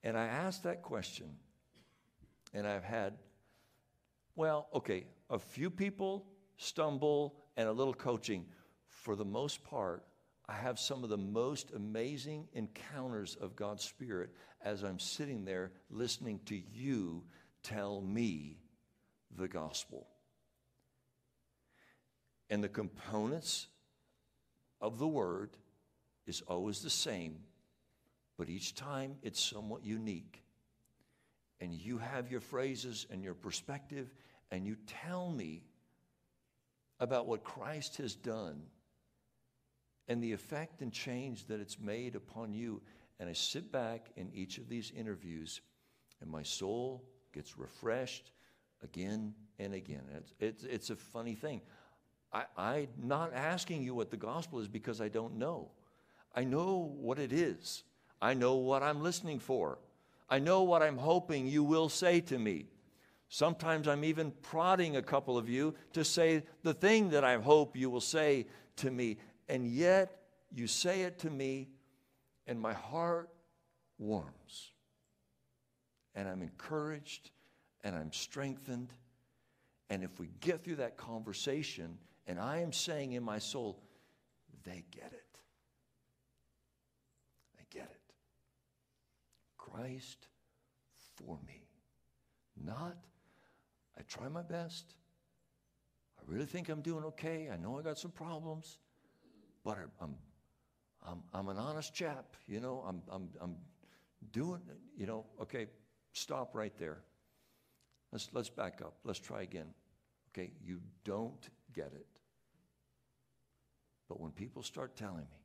And 0.04 0.18
I 0.18 0.26
asked 0.26 0.64
that 0.64 0.82
question, 0.82 1.28
and 2.54 2.68
I've 2.68 2.84
had, 2.84 3.14
well, 4.36 4.68
okay, 4.74 5.06
a 5.30 5.40
few 5.40 5.70
people 5.70 6.26
stumble 6.58 7.36
and 7.56 7.70
a 7.70 7.72
little 7.72 7.94
coaching. 7.94 8.46
For 8.86 9.16
the 9.16 9.26
most 9.26 9.64
part, 9.64 10.04
I 10.48 10.54
have 10.54 10.78
some 10.78 11.04
of 11.04 11.10
the 11.10 11.18
most 11.18 11.72
amazing 11.72 12.48
encounters 12.54 13.36
of 13.40 13.56
God's 13.56 13.84
Spirit 13.84 14.32
as 14.64 14.84
I'm 14.84 15.00
sitting 15.00 15.46
there 15.46 15.72
listening 15.90 16.42
to 16.48 16.62
you 16.74 17.24
tell 17.64 18.02
me 18.02 18.58
the 19.36 19.48
gospel. 19.48 20.08
And 22.50 22.64
the 22.64 22.70
components 22.70 23.68
of 24.82 25.00
the 25.00 25.08
word 25.08 25.52
is 26.28 26.42
always 26.42 26.82
the 26.82 26.90
same, 26.90 27.38
but 28.38 28.50
each 28.50 28.76
time 28.76 29.16
it's 29.24 29.40
somewhat 29.40 29.86
unique. 29.86 30.44
And 31.62 31.74
you 31.74 31.98
have 32.00 32.30
your 32.30 32.42
phrases 32.42 33.08
and 33.10 33.24
your 33.24 33.34
perspective, 33.34 34.14
and 34.52 34.68
you 34.68 34.76
tell 34.88 35.32
me 35.32 35.64
about 37.00 37.28
what 37.28 37.46
Christ 37.46 37.98
has 37.98 38.14
done 38.14 38.64
and 40.08 40.22
the 40.22 40.34
effect 40.34 40.82
and 40.82 40.92
change 40.92 41.48
that 41.48 41.60
it's 41.60 41.80
made 41.80 42.16
upon 42.16 42.54
you. 42.54 42.82
And 43.20 43.30
I 43.30 43.34
sit 43.34 43.72
back 43.72 44.10
in 44.16 44.30
each 44.34 44.58
of 44.58 44.68
these 44.68 44.92
interviews, 44.96 45.62
and 46.22 46.30
my 46.30 46.44
soul 46.44 47.04
gets 47.34 47.58
refreshed 47.58 48.32
again 48.84 49.34
and 49.60 49.74
again. 49.74 50.04
It's, 50.16 50.34
it's, 50.40 50.64
it's 50.64 50.90
a 50.90 50.96
funny 50.96 51.36
thing. 51.36 51.62
I, 52.32 52.46
I'm 52.58 52.88
not 53.02 53.34
asking 53.34 53.84
you 53.84 53.94
what 53.94 54.12
the 54.12 54.18
gospel 54.18 54.60
is 54.60 54.68
because 54.68 55.00
I 55.00 55.08
don't 55.08 55.38
know. 55.38 55.70
I 56.36 56.44
know 56.44 56.92
what 57.00 57.20
it 57.20 57.32
is, 57.32 57.84
I 58.22 58.34
know 58.34 58.56
what 58.56 58.82
I'm 58.82 59.04
listening 59.04 59.40
for, 59.40 59.78
I 60.30 60.40
know 60.40 60.64
what 60.64 60.82
I'm 60.82 60.98
hoping 60.98 61.46
you 61.46 61.64
will 61.64 61.90
say 61.90 62.22
to 62.22 62.40
me. 62.40 62.66
Sometimes 63.30 63.88
I'm 63.88 64.04
even 64.04 64.32
prodding 64.44 64.96
a 64.96 65.02
couple 65.02 65.38
of 65.38 65.50
you 65.50 65.74
to 65.94 66.04
say 66.04 66.44
the 66.62 66.74
thing 66.74 67.10
that 67.10 67.24
I 67.24 67.38
hope 67.38 67.76
you 67.76 67.90
will 67.90 68.02
say 68.02 68.46
to 68.78 68.92
me. 68.92 69.18
And 69.50 69.68
yet, 69.68 70.22
you 70.52 70.68
say 70.68 71.02
it 71.02 71.20
to 71.20 71.30
me, 71.30 71.70
and 72.48 72.60
my 72.60 72.74
heart 72.74 73.30
warms. 73.98 74.72
And 76.16 76.28
I'm 76.28 76.42
encouraged, 76.42 77.32
and 77.84 77.96
I'm 77.96 78.14
strengthened. 78.14 78.94
And 79.90 80.04
if 80.04 80.20
we 80.20 80.30
get 80.40 80.64
through 80.64 80.78
that 80.78 80.98
conversation, 80.98 81.98
and 82.28 82.40
I 82.40 82.60
am 82.60 82.72
saying 82.72 83.14
in 83.14 83.24
my 83.24 83.40
soul, 83.40 83.82
they 84.64 84.84
get 84.92 85.12
it. 85.12 85.40
They 87.58 87.66
get 87.70 87.90
it. 87.90 88.14
Christ 89.58 90.28
for 91.16 91.38
me. 91.46 91.68
Not, 92.64 92.96
I 93.98 94.02
try 94.08 94.30
my 94.30 94.42
best. 94.42 94.96
I 96.20 96.22
really 96.32 96.46
think 96.46 96.70
I'm 96.70 96.82
doing 96.82 97.04
okay. 97.06 97.50
I 97.52 97.58
know 97.58 97.78
I 97.78 97.82
got 97.82 97.98
some 97.98 98.12
problems, 98.12 98.78
but 99.64 99.78
I'm, 100.02 100.16
I'm, 101.06 101.24
I'm 101.34 101.48
an 101.50 101.58
honest 101.58 101.94
chap. 101.94 102.36
You 102.48 102.60
know, 102.60 102.84
I'm, 102.88 103.02
I'm, 103.10 103.30
I'm 103.42 103.56
doing, 104.32 104.62
you 104.98 105.06
know, 105.06 105.26
okay, 105.42 105.68
stop 106.12 106.56
right 106.56 106.74
there. 106.78 107.00
Let's, 108.12 108.30
let's 108.34 108.50
back 108.50 108.82
up. 108.82 108.96
Let's 109.04 109.20
try 109.20 109.42
again. 109.42 109.68
Okay, 110.32 110.52
you 110.64 110.80
don't 111.04 111.50
get 111.74 111.92
it. 111.96 112.08
But 114.08 114.20
when 114.20 114.32
people 114.32 114.64
start 114.64 114.96
telling 114.96 115.18
me 115.18 115.42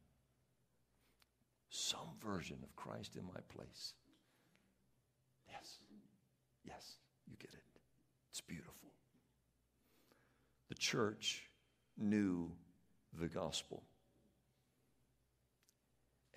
some 1.71 2.17
version 2.21 2.59
of 2.63 2.75
Christ 2.77 3.17
in 3.17 3.25
my 3.25 3.41
place, 3.55 3.95
yes, 5.51 5.79
yes, 6.65 6.97
you 7.27 7.37
get 7.39 7.53
it. 7.53 7.65
It's 8.31 8.41
beautiful. 8.41 8.75
The 10.69 10.75
church 10.75 11.45
knew 11.97 12.53
the 13.19 13.29
gospel. 13.29 13.83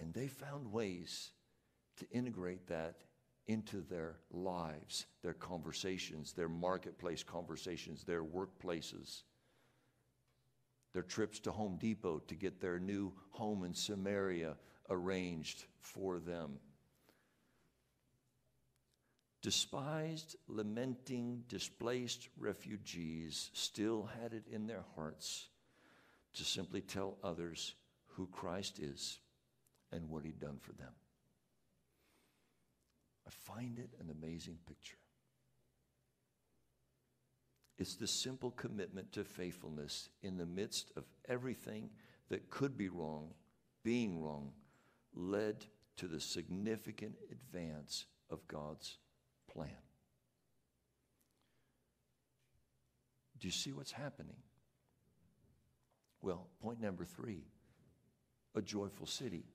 And 0.01 0.13
they 0.13 0.27
found 0.27 0.71
ways 0.71 1.29
to 1.97 2.09
integrate 2.09 2.67
that 2.67 2.95
into 3.47 3.81
their 3.81 4.15
lives, 4.31 5.05
their 5.21 5.33
conversations, 5.33 6.33
their 6.33 6.49
marketplace 6.49 7.23
conversations, 7.23 8.03
their 8.03 8.23
workplaces, 8.23 9.21
their 10.93 11.03
trips 11.03 11.39
to 11.41 11.51
Home 11.51 11.77
Depot 11.79 12.19
to 12.27 12.35
get 12.35 12.59
their 12.59 12.79
new 12.79 13.13
home 13.29 13.63
in 13.63 13.73
Samaria 13.73 14.55
arranged 14.89 15.65
for 15.79 16.19
them. 16.19 16.59
Despised, 19.41 20.35
lamenting, 20.47 21.43
displaced 21.47 22.27
refugees 22.37 23.49
still 23.53 24.09
had 24.21 24.33
it 24.33 24.47
in 24.51 24.67
their 24.67 24.83
hearts 24.95 25.47
to 26.33 26.43
simply 26.43 26.81
tell 26.81 27.17
others 27.23 27.75
who 28.07 28.27
Christ 28.27 28.79
is 28.79 29.19
and 29.91 30.09
what 30.09 30.23
He'd 30.23 30.39
done 30.39 30.57
for 30.61 30.73
them. 30.73 30.93
I 33.27 33.29
find 33.29 33.79
it 33.79 33.89
an 33.99 34.09
amazing 34.09 34.57
picture. 34.67 34.97
It's 37.77 37.95
the 37.95 38.07
simple 38.07 38.51
commitment 38.51 39.11
to 39.13 39.23
faithfulness 39.23 40.09
in 40.21 40.37
the 40.37 40.45
midst 40.45 40.91
of 40.95 41.05
everything 41.27 41.89
that 42.29 42.49
could 42.49 42.77
be 42.77 42.89
wrong, 42.89 43.33
being 43.83 44.21
wrong, 44.21 44.51
led 45.15 45.65
to 45.97 46.07
the 46.07 46.19
significant 46.19 47.15
advance 47.31 48.05
of 48.29 48.47
God's 48.47 48.97
plan. 49.51 49.69
Do 53.39 53.47
you 53.47 53.51
see 53.51 53.71
what's 53.71 53.91
happening? 53.91 54.37
Well, 56.21 56.47
point 56.61 56.79
number 56.79 57.03
three 57.03 57.45
a 58.53 58.61
joyful 58.61 59.07
city. 59.07 59.45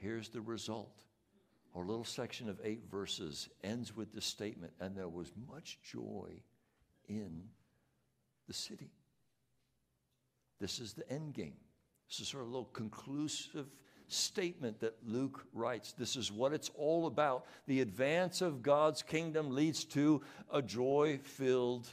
Here's 0.00 0.28
the 0.28 0.40
result 0.40 1.02
our 1.74 1.84
little 1.84 2.04
section 2.04 2.48
of 2.48 2.58
eight 2.64 2.82
verses 2.90 3.48
ends 3.62 3.94
with 3.94 4.12
this 4.12 4.24
statement 4.24 4.72
and 4.80 4.96
there 4.96 5.08
was 5.08 5.30
much 5.48 5.78
joy 5.82 6.42
in 7.08 7.42
the 8.48 8.52
city. 8.52 8.90
This 10.60 10.80
is 10.80 10.94
the 10.94 11.08
end 11.10 11.34
game. 11.34 11.56
This 12.08 12.20
is 12.20 12.28
sort 12.28 12.42
of 12.42 12.48
a 12.48 12.52
little 12.52 12.70
conclusive 12.72 13.66
statement 14.08 14.80
that 14.80 14.96
Luke 15.06 15.46
writes. 15.52 15.92
This 15.92 16.16
is 16.16 16.32
what 16.32 16.52
it's 16.52 16.70
all 16.74 17.06
about. 17.06 17.46
The 17.66 17.80
advance 17.80 18.40
of 18.42 18.62
God's 18.62 19.02
kingdom 19.02 19.54
leads 19.54 19.84
to 19.86 20.22
a 20.52 20.60
joy 20.60 21.20
filled 21.22 21.88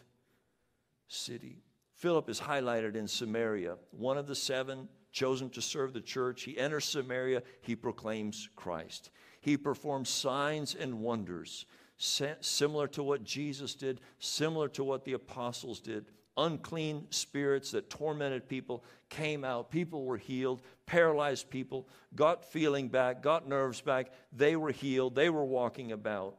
city. 1.07 1.61
Philip 1.93 2.29
is 2.29 2.39
highlighted 2.39 2.95
in 2.95 3.07
Samaria, 3.07 3.77
one 3.91 4.17
of 4.17 4.27
the 4.27 4.35
seven 4.35 4.87
chosen 5.11 5.49
to 5.51 5.61
serve 5.61 5.93
the 5.93 6.01
church. 6.01 6.43
He 6.43 6.57
enters 6.57 6.85
Samaria, 6.85 7.43
he 7.61 7.75
proclaims 7.75 8.49
Christ. 8.55 9.09
He 9.41 9.57
performs 9.57 10.09
signs 10.09 10.75
and 10.75 10.99
wonders, 10.99 11.65
similar 11.97 12.87
to 12.89 13.03
what 13.03 13.23
Jesus 13.23 13.75
did, 13.75 14.01
similar 14.19 14.67
to 14.69 14.83
what 14.83 15.05
the 15.05 15.13
apostles 15.13 15.79
did. 15.79 16.05
Unclean 16.35 17.07
spirits 17.09 17.71
that 17.71 17.89
tormented 17.89 18.47
people 18.47 18.83
came 19.09 19.43
out. 19.43 19.71
People 19.71 20.05
were 20.05 20.17
healed. 20.17 20.61
Paralyzed 20.85 21.49
people 21.49 21.87
got 22.15 22.45
feeling 22.45 22.89
back, 22.89 23.23
got 23.23 23.47
nerves 23.47 23.81
back. 23.81 24.11
They 24.31 24.55
were 24.55 24.71
healed. 24.71 25.15
They 25.15 25.31
were 25.31 25.45
walking 25.45 25.91
about. 25.91 26.37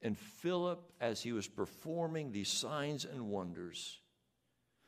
And 0.00 0.16
Philip, 0.16 0.80
as 1.00 1.22
he 1.22 1.32
was 1.32 1.48
performing 1.48 2.30
these 2.30 2.48
signs 2.48 3.04
and 3.04 3.30
wonders, 3.30 3.98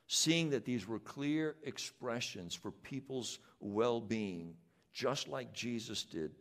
seeing 0.07 0.51
that 0.51 0.65
these 0.65 0.87
were 0.87 0.99
clear 0.99 1.57
expressions 1.65 2.55
for 2.55 2.71
people's 2.71 3.39
well 3.61 4.01
being, 4.01 4.55
just 4.93 5.29
like 5.29 5.53
Jesus 5.53 6.05
did, 6.05 6.33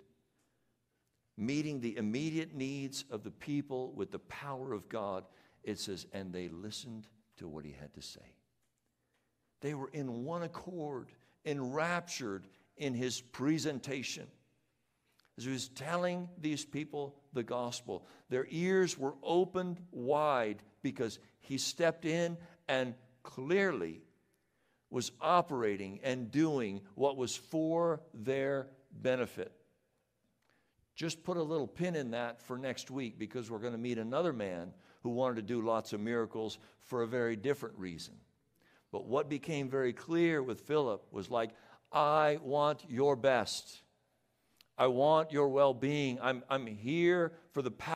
meeting 1.37 1.79
the 1.79 1.97
immediate 1.97 2.53
needs 2.53 3.05
of 3.09 3.23
the 3.23 3.31
people 3.31 3.93
with 3.93 4.11
the 4.11 4.19
power 4.19 4.73
of 4.73 4.89
God, 4.89 5.25
it 5.63 5.79
says, 5.79 6.05
and 6.13 6.31
they 6.31 6.49
listened 6.49 7.07
to 7.37 7.47
what 7.47 7.65
he 7.65 7.71
had 7.71 7.93
to 7.95 8.01
say. 8.01 8.35
They 9.61 9.73
were 9.73 9.89
in 9.93 10.25
one 10.25 10.43
accord, 10.43 11.11
enraptured 11.45 12.47
in 12.77 12.93
his 12.93 13.21
presentation. 13.21 14.27
As 15.37 15.45
he 15.45 15.51
was 15.51 15.69
telling 15.69 16.29
these 16.39 16.63
people 16.63 17.15
the 17.33 17.43
gospel, 17.43 18.05
their 18.29 18.45
ears 18.49 18.99
were 18.99 19.15
opened 19.23 19.79
wide 19.91 20.61
because 20.83 21.17
he 21.39 21.57
stepped 21.57 22.05
in 22.05 22.37
and 22.67 22.93
clearly 23.23 24.01
was 24.89 25.11
operating 25.19 25.99
and 26.03 26.29
doing 26.29 26.81
what 26.95 27.17
was 27.17 27.35
for 27.35 28.01
their 28.13 28.67
benefit. 28.91 29.51
Just 30.95 31.23
put 31.23 31.37
a 31.37 31.43
little 31.43 31.67
pin 31.67 31.95
in 31.95 32.11
that 32.11 32.41
for 32.41 32.57
next 32.57 32.91
week 32.91 33.17
because 33.17 33.49
we're 33.49 33.57
going 33.57 33.73
to 33.73 33.79
meet 33.79 33.97
another 33.97 34.31
man 34.31 34.71
who 35.01 35.09
wanted 35.09 35.37
to 35.37 35.41
do 35.41 35.61
lots 35.61 35.93
of 35.93 35.99
miracles 35.99 36.59
for 36.81 37.01
a 37.01 37.07
very 37.07 37.35
different 37.35 37.77
reason. 37.77 38.13
But 38.91 39.05
what 39.05 39.29
became 39.29 39.69
very 39.69 39.93
clear 39.93 40.43
with 40.43 40.61
Philip 40.61 41.03
was 41.11 41.31
like, 41.31 41.49
I 41.91 42.39
want 42.43 42.83
your 42.87 43.15
best. 43.15 43.81
I 44.77 44.87
want 44.87 45.31
your 45.31 45.49
well 45.49 45.73
being. 45.73 46.19
I'm, 46.21 46.43
I'm 46.49 46.67
here 46.67 47.33
for 47.51 47.63
the 47.63 47.71
power. 47.71 47.95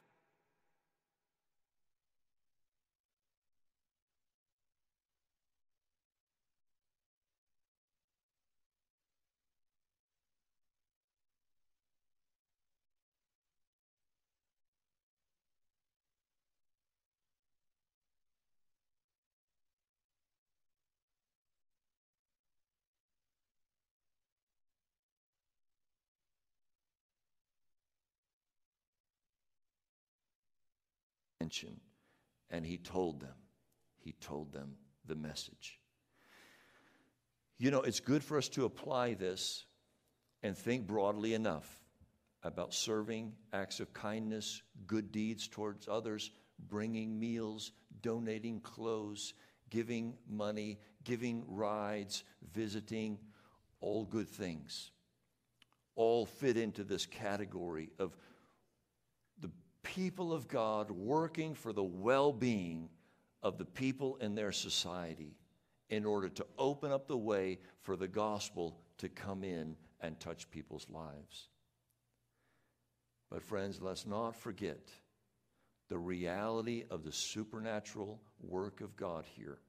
Attention 31.47 31.79
and 32.49 32.65
he 32.65 32.77
told 32.77 33.21
them. 33.21 33.35
He 33.97 34.13
told 34.21 34.51
them 34.53 34.75
the 35.05 35.15
message. 35.15 35.79
You 37.57 37.71
know, 37.71 37.81
it's 37.81 37.99
good 37.99 38.23
for 38.23 38.37
us 38.37 38.49
to 38.49 38.65
apply 38.65 39.15
this 39.15 39.65
and 40.43 40.57
think 40.57 40.87
broadly 40.87 41.33
enough 41.33 41.67
about 42.43 42.73
serving, 42.73 43.33
acts 43.51 43.79
of 43.79 43.93
kindness, 43.93 44.61
good 44.85 45.11
deeds 45.11 45.47
towards 45.47 45.87
others, 45.87 46.31
bringing 46.69 47.19
meals, 47.19 47.71
donating 48.01 48.61
clothes, 48.61 49.33
giving 49.69 50.13
money, 50.29 50.79
giving 51.03 51.43
rides, 51.47 52.23
visiting, 52.53 53.17
all 53.81 54.05
good 54.05 54.29
things. 54.29 54.91
All 55.95 56.25
fit 56.25 56.57
into 56.57 56.83
this 56.83 57.05
category 57.05 57.89
of 57.99 58.15
people 59.95 60.33
of 60.33 60.47
God 60.47 60.91
working 60.91 61.55
for 61.55 61.71
the 61.71 61.83
well 61.83 62.33
being 62.33 62.89
of 63.41 63.57
the 63.57 63.65
people 63.65 64.17
in 64.17 64.35
their 64.35 64.51
society 64.51 65.37
in 65.89 66.05
order 66.05 66.27
to 66.27 66.45
open 66.57 66.91
up 66.91 67.07
the 67.07 67.17
way 67.17 67.59
for 67.81 67.95
the 67.95 68.07
gospel 68.07 68.77
to 68.97 69.07
come 69.07 69.43
in 69.43 69.75
and 70.01 70.19
touch 70.19 70.49
people's 70.51 70.87
lives. 70.89 71.47
But, 73.31 73.41
friends, 73.41 73.81
let's 73.81 74.05
not 74.05 74.35
forget 74.35 74.89
the 75.89 75.97
reality 75.97 76.83
of 76.89 77.03
the 77.03 77.11
supernatural 77.11 78.19
work 78.41 78.81
of 78.81 78.97
God 78.97 79.25
here. 79.35 79.59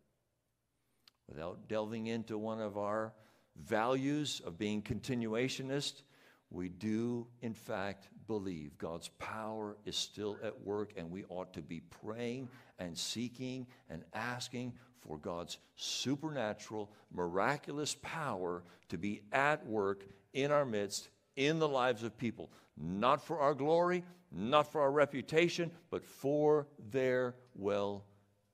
Without 1.29 1.69
delving 1.69 2.09
into 2.09 2.39
one 2.39 2.61
of 2.61 2.77
our 2.77 3.13
values 3.57 4.41
of 4.45 4.59
being 4.59 4.83
continuationist, 4.83 6.03
we 6.51 6.69
do, 6.69 7.27
in 7.43 7.55
fact, 7.55 8.09
believe 8.29 8.79
God's 8.79 9.09
power 9.19 9.77
is 9.85 9.97
still 9.97 10.39
at 10.45 10.65
work, 10.65 10.93
and 10.97 11.11
we 11.11 11.25
ought 11.29 11.53
to 11.55 11.63
be 11.63 11.81
praying 11.81 12.49
and 12.79 12.97
seeking 12.97 13.67
and 13.91 14.05
asking 14.15 14.75
for 15.01 15.19
God's 15.19 15.59
supernatural, 15.75 16.93
miraculous 17.13 17.97
power 18.03 18.63
to 18.91 18.99
be 18.99 19.23
at 19.33 19.67
work 19.67 20.05
in 20.35 20.53
our 20.53 20.65
midst, 20.65 21.09
in 21.35 21.59
the 21.59 21.69
lives 21.69 22.03
of 22.05 22.17
people, 22.17 22.51
not 22.77 23.25
for 23.25 23.41
our 23.41 23.55
glory, 23.55 24.05
not 24.31 24.71
for 24.71 24.83
our 24.83 24.93
reputation, 24.93 25.71
but 25.91 26.05
for 26.05 26.69
their 26.91 27.35
well 27.55 28.05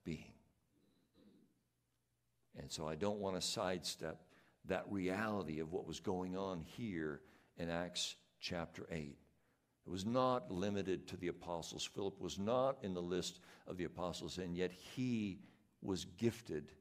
being. 0.05 0.33
And 2.57 2.71
so 2.71 2.87
I 2.87 2.95
don't 2.95 3.19
want 3.19 3.35
to 3.35 3.41
sidestep 3.41 4.21
that 4.67 4.85
reality 4.89 5.59
of 5.59 5.71
what 5.73 5.85
was 5.85 5.99
going 5.99 6.37
on 6.37 6.61
here 6.61 7.21
in 7.57 7.69
Acts 7.69 8.15
chapter 8.39 8.85
8. 8.89 9.17
It 9.85 9.91
was 9.91 10.05
not 10.05 10.51
limited 10.51 11.07
to 11.07 11.17
the 11.17 11.27
apostles. 11.27 11.85
Philip 11.85 12.19
was 12.19 12.39
not 12.39 12.77
in 12.81 12.93
the 12.93 13.01
list 13.01 13.39
of 13.67 13.77
the 13.77 13.83
apostles, 13.83 14.39
and 14.39 14.55
yet 14.55 14.71
he 14.71 15.39
was 15.81 16.05
gifted 16.17 16.71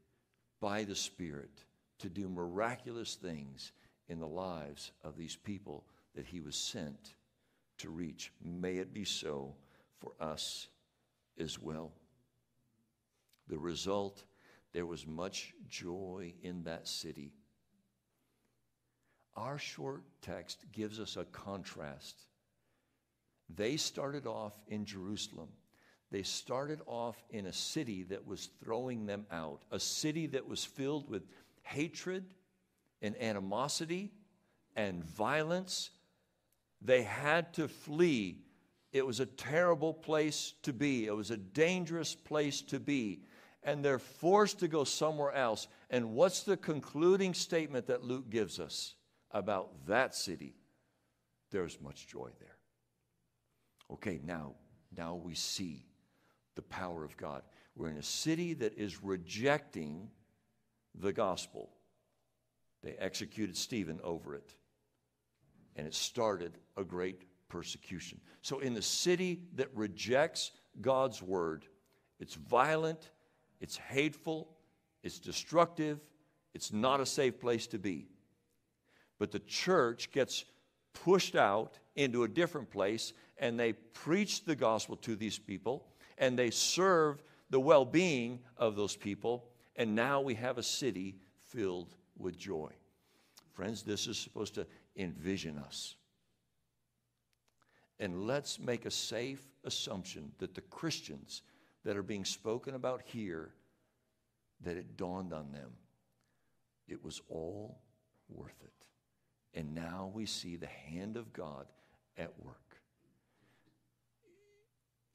by 0.61 0.85
the 0.85 0.95
Spirit 0.95 1.65
to 1.99 2.09
do 2.09 2.29
miraculous 2.29 3.15
things 3.15 3.73
in 4.09 4.19
the 4.19 4.27
lives 4.27 4.93
of 5.03 5.17
these 5.17 5.37
people 5.37 5.85
that 6.15 6.27
he 6.27 6.41
was 6.41 6.57
sent 6.57 7.15
to 7.79 7.91
reach. 7.91 8.33
May 8.43 8.77
it 8.77 8.95
be 8.95 9.05
so 9.05 9.55
for 9.99 10.13
us 10.21 10.69
as 11.39 11.59
well. 11.59 11.93
The 13.49 13.59
result 13.59 14.25
there 14.73 14.87
was 14.87 15.07
much 15.07 15.53
joy 15.69 16.35
in 16.43 16.65
that 16.65 16.89
city. 16.89 17.33
Our 19.37 19.59
short 19.59 20.03
text 20.23 20.65
gives 20.73 20.99
us 20.99 21.17
a 21.17 21.25
contrast. 21.25 22.27
They 23.49 23.77
started 23.77 24.27
off 24.27 24.53
in 24.69 24.85
Jerusalem. 24.85 25.49
They 26.11 26.23
started 26.23 26.81
off 26.87 27.17
in 27.31 27.47
a 27.47 27.53
city 27.53 28.05
that 28.05 28.27
was 28.27 28.51
throwing 28.63 29.07
them 29.07 29.27
out, 29.31 29.63
a 29.71 29.81
city 29.81 30.27
that 30.29 30.47
was 30.47 30.65
filled 30.65 31.11
with 31.11 31.23
hatred 31.63 32.25
and 33.03 33.21
animosity 33.21 34.13
and 34.77 35.05
violence. 35.05 35.91
They 36.81 37.03
had 37.03 37.53
to 37.55 37.69
flee. 37.69 38.43
It 38.93 39.05
was 39.05 39.21
a 39.21 39.27
terrible 39.27 39.93
place 39.93 40.55
to 40.63 40.73
be, 40.73 41.07
it 41.07 41.17
was 41.17 41.31
a 41.31 41.37
dangerous 41.37 42.15
place 42.15 42.63
to 42.63 42.79
be 42.79 43.23
and 43.65 43.85
they're 43.85 43.99
forced 43.99 44.61
to 44.61 44.69
go 44.69 44.85
somewhere 44.85 45.33
else. 45.33 45.67
And 45.91 46.13
what's 46.13 46.43
the 46.43 46.57
concluding 46.57 47.35
statement 47.35 47.87
that 47.87 48.05
Luke 48.05 48.31
gives 48.31 48.61
us 48.61 48.95
about 49.31 49.87
that 49.87 50.15
city? 50.15 50.55
There's 51.51 51.81
much 51.81 52.07
joy 52.07 52.29
there. 52.39 52.54
Okay, 53.93 54.21
now, 54.25 54.55
now 54.97 55.15
we 55.15 55.35
see 55.35 55.87
the 56.55 56.63
power 56.63 57.05
of 57.05 57.17
God. 57.17 57.43
We're 57.77 57.91
in 57.91 57.99
a 57.99 58.03
city 58.03 58.55
that 58.55 58.79
is 58.79 59.03
rejecting 59.03 60.09
the 60.95 61.13
gospel. 61.13 61.71
They 62.83 62.93
executed 62.93 63.57
Stephen 63.57 64.01
over 64.05 64.35
it, 64.35 64.55
and 65.77 65.87
it 65.87 65.95
started 65.95 66.59
a 66.77 66.85
great 66.85 67.25
persecution. 67.49 68.21
So, 68.43 68.61
in 68.61 68.75
the 68.75 68.83
city 68.83 69.43
that 69.55 69.75
rejects 69.75 70.53
God's 70.81 71.23
word, 71.23 71.67
it's 72.21 72.35
violent, 72.35 73.11
it's 73.61 73.77
hateful, 73.77 74.51
it's 75.03 75.19
destructive, 75.19 76.01
it's 76.55 76.73
not 76.73 77.01
a 77.01 77.07
safe 77.07 77.41
place 77.41 77.67
to 77.69 77.79
be. 77.79 78.07
But 79.19 79.33
the 79.33 79.41
church 79.41 80.11
gets 80.13 80.45
pushed 80.93 81.35
out 81.35 81.79
into 81.97 82.25
a 82.25 82.29
different 82.29 82.71
place 82.71 83.13
and 83.39 83.59
they 83.59 83.73
preach 83.73 84.45
the 84.45 84.57
gospel 84.57 84.97
to 84.97 85.17
these 85.17 85.39
people 85.39 85.87
and 86.19 86.39
they 86.39 86.51
serve 86.51 87.23
the 87.51 87.61
well 87.61 87.85
being 87.85 88.41
of 88.57 88.77
those 88.77 88.97
people. 88.97 89.45
And 89.77 89.95
now 89.95 90.21
we 90.21 90.35
have 90.35 90.59
a 90.59 90.63
city 90.63 91.17
filled 91.47 91.95
with 92.17 92.39
joy. 92.39 92.71
Friends, 93.53 93.83
this 93.83 94.07
is 94.07 94.19
supposed 94.19 94.55
to 94.55 94.67
envision 94.97 95.59
us. 95.59 95.97
And 97.99 98.27
let's 98.27 98.59
make 98.59 98.87
a 98.87 98.91
safe 98.91 99.43
assumption 99.65 100.33
that 100.39 100.55
the 100.55 100.61
Christians 100.61 101.43
that 101.85 101.97
are 101.97 102.03
being 102.03 102.25
spoken 102.25 102.75
about 102.75 103.03
here 103.05 103.51
that 104.61 104.77
it 104.77 104.97
dawned 104.97 105.33
on 105.33 105.53
them 105.53 105.71
it 106.89 107.03
was 107.03 107.21
all 107.29 107.81
worth 108.29 108.63
it. 108.63 109.59
And 109.59 109.75
now 109.75 110.11
we 110.13 110.27
see 110.27 110.57
the 110.57 110.67
hand 110.67 111.17
of 111.17 111.33
God 111.33 111.67
at 112.19 112.33
work. 112.43 112.64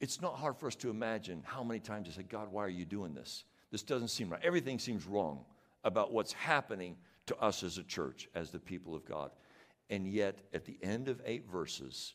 It's 0.00 0.20
not 0.20 0.36
hard 0.36 0.56
for 0.56 0.66
us 0.66 0.74
to 0.76 0.90
imagine 0.90 1.42
how 1.44 1.62
many 1.62 1.78
times 1.78 2.08
I 2.08 2.12
said, 2.12 2.28
God, 2.28 2.50
why 2.50 2.64
are 2.64 2.70
you 2.70 2.86
doing 2.86 3.14
this? 3.14 3.44
This 3.70 3.82
doesn't 3.82 4.08
seem 4.08 4.30
right. 4.30 4.40
Everything 4.42 4.78
seems 4.78 5.06
wrong 5.06 5.44
about 5.84 6.12
what's 6.12 6.32
happening 6.32 6.96
to 7.26 7.36
us 7.38 7.62
as 7.62 7.78
a 7.78 7.82
church, 7.82 8.28
as 8.34 8.50
the 8.50 8.58
people 8.58 8.94
of 8.94 9.04
God. 9.04 9.30
And 9.90 10.06
yet, 10.06 10.38
at 10.54 10.64
the 10.64 10.78
end 10.82 11.08
of 11.08 11.20
eight 11.24 11.46
verses, 11.50 12.14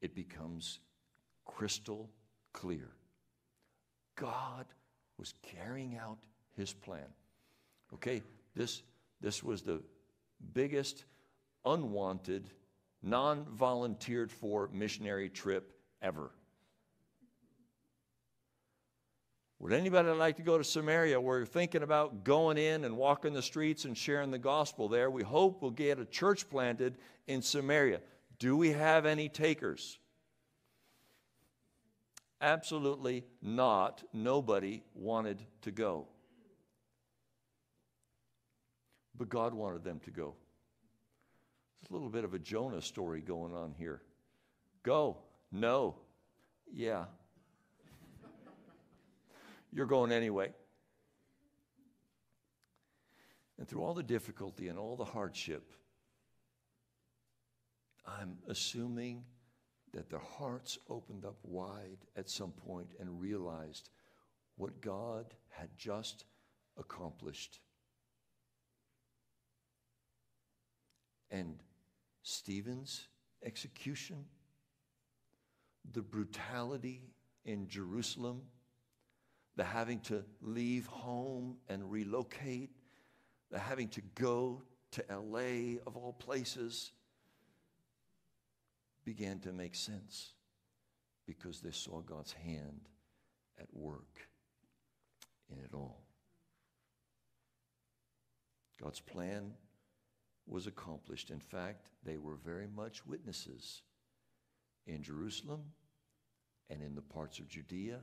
it 0.00 0.14
becomes 0.14 0.80
crystal 1.44 2.10
clear. 2.52 2.90
God 4.16 4.66
was 5.18 5.34
carrying 5.42 5.96
out 5.96 6.18
his 6.56 6.72
plan. 6.72 7.06
Okay, 7.92 8.22
this, 8.54 8.82
this 9.20 9.42
was 9.42 9.62
the 9.62 9.82
biggest 10.52 11.04
unwanted, 11.64 12.50
non 13.02 13.46
volunteered 13.52 14.30
for 14.30 14.68
missionary 14.72 15.28
trip 15.28 15.72
ever. 16.02 16.30
Would 19.64 19.72
anybody 19.72 20.10
like 20.10 20.36
to 20.36 20.42
go 20.42 20.58
to 20.58 20.62
Samaria? 20.62 21.18
We're 21.18 21.46
thinking 21.46 21.82
about 21.82 22.22
going 22.22 22.58
in 22.58 22.84
and 22.84 22.98
walking 22.98 23.32
the 23.32 23.40
streets 23.40 23.86
and 23.86 23.96
sharing 23.96 24.30
the 24.30 24.38
gospel 24.38 24.90
there. 24.90 25.10
We 25.10 25.22
hope 25.22 25.62
we'll 25.62 25.70
get 25.70 25.98
a 25.98 26.04
church 26.04 26.50
planted 26.50 26.98
in 27.26 27.40
Samaria. 27.40 28.02
Do 28.38 28.58
we 28.58 28.72
have 28.72 29.06
any 29.06 29.30
takers? 29.30 29.98
Absolutely 32.42 33.24
not. 33.40 34.04
Nobody 34.12 34.82
wanted 34.94 35.42
to 35.62 35.70
go. 35.70 36.08
But 39.16 39.30
God 39.30 39.54
wanted 39.54 39.82
them 39.82 39.98
to 40.00 40.10
go. 40.10 40.34
There's 41.80 41.90
a 41.90 41.94
little 41.94 42.10
bit 42.10 42.24
of 42.24 42.34
a 42.34 42.38
Jonah 42.38 42.82
story 42.82 43.22
going 43.22 43.54
on 43.54 43.72
here. 43.78 44.02
Go. 44.82 45.16
No. 45.50 45.94
Yeah. 46.70 47.06
You're 49.74 49.86
going 49.86 50.12
anyway. 50.12 50.52
And 53.58 53.68
through 53.68 53.82
all 53.82 53.94
the 53.94 54.04
difficulty 54.04 54.68
and 54.68 54.78
all 54.78 54.96
the 54.96 55.04
hardship, 55.04 55.72
I'm 58.06 58.38
assuming 58.48 59.24
that 59.92 60.10
their 60.10 60.20
hearts 60.20 60.78
opened 60.88 61.24
up 61.24 61.36
wide 61.42 61.98
at 62.16 62.30
some 62.30 62.52
point 62.52 62.90
and 63.00 63.20
realized 63.20 63.90
what 64.56 64.80
God 64.80 65.34
had 65.48 65.70
just 65.76 66.24
accomplished. 66.78 67.58
And 71.32 71.56
Stephen's 72.22 73.08
execution, 73.44 74.24
the 75.92 76.02
brutality 76.02 77.02
in 77.44 77.68
Jerusalem, 77.68 78.42
the 79.56 79.64
having 79.64 80.00
to 80.00 80.24
leave 80.40 80.86
home 80.86 81.56
and 81.68 81.90
relocate, 81.90 82.70
the 83.50 83.58
having 83.58 83.88
to 83.88 84.00
go 84.14 84.62
to 84.92 85.04
LA 85.10 85.78
of 85.86 85.96
all 85.96 86.12
places 86.12 86.92
began 89.04 89.38
to 89.40 89.52
make 89.52 89.74
sense 89.74 90.32
because 91.26 91.60
they 91.60 91.70
saw 91.70 92.00
God's 92.00 92.32
hand 92.32 92.88
at 93.60 93.66
work 93.72 94.28
in 95.50 95.58
it 95.58 95.74
all. 95.74 96.04
God's 98.82 99.00
plan 99.00 99.52
was 100.46 100.66
accomplished. 100.66 101.30
In 101.30 101.40
fact, 101.40 101.86
they 102.04 102.18
were 102.18 102.36
very 102.36 102.66
much 102.66 103.06
witnesses 103.06 103.82
in 104.86 105.02
Jerusalem 105.02 105.62
and 106.68 106.82
in 106.82 106.94
the 106.94 107.02
parts 107.02 107.38
of 107.38 107.48
Judea 107.48 108.00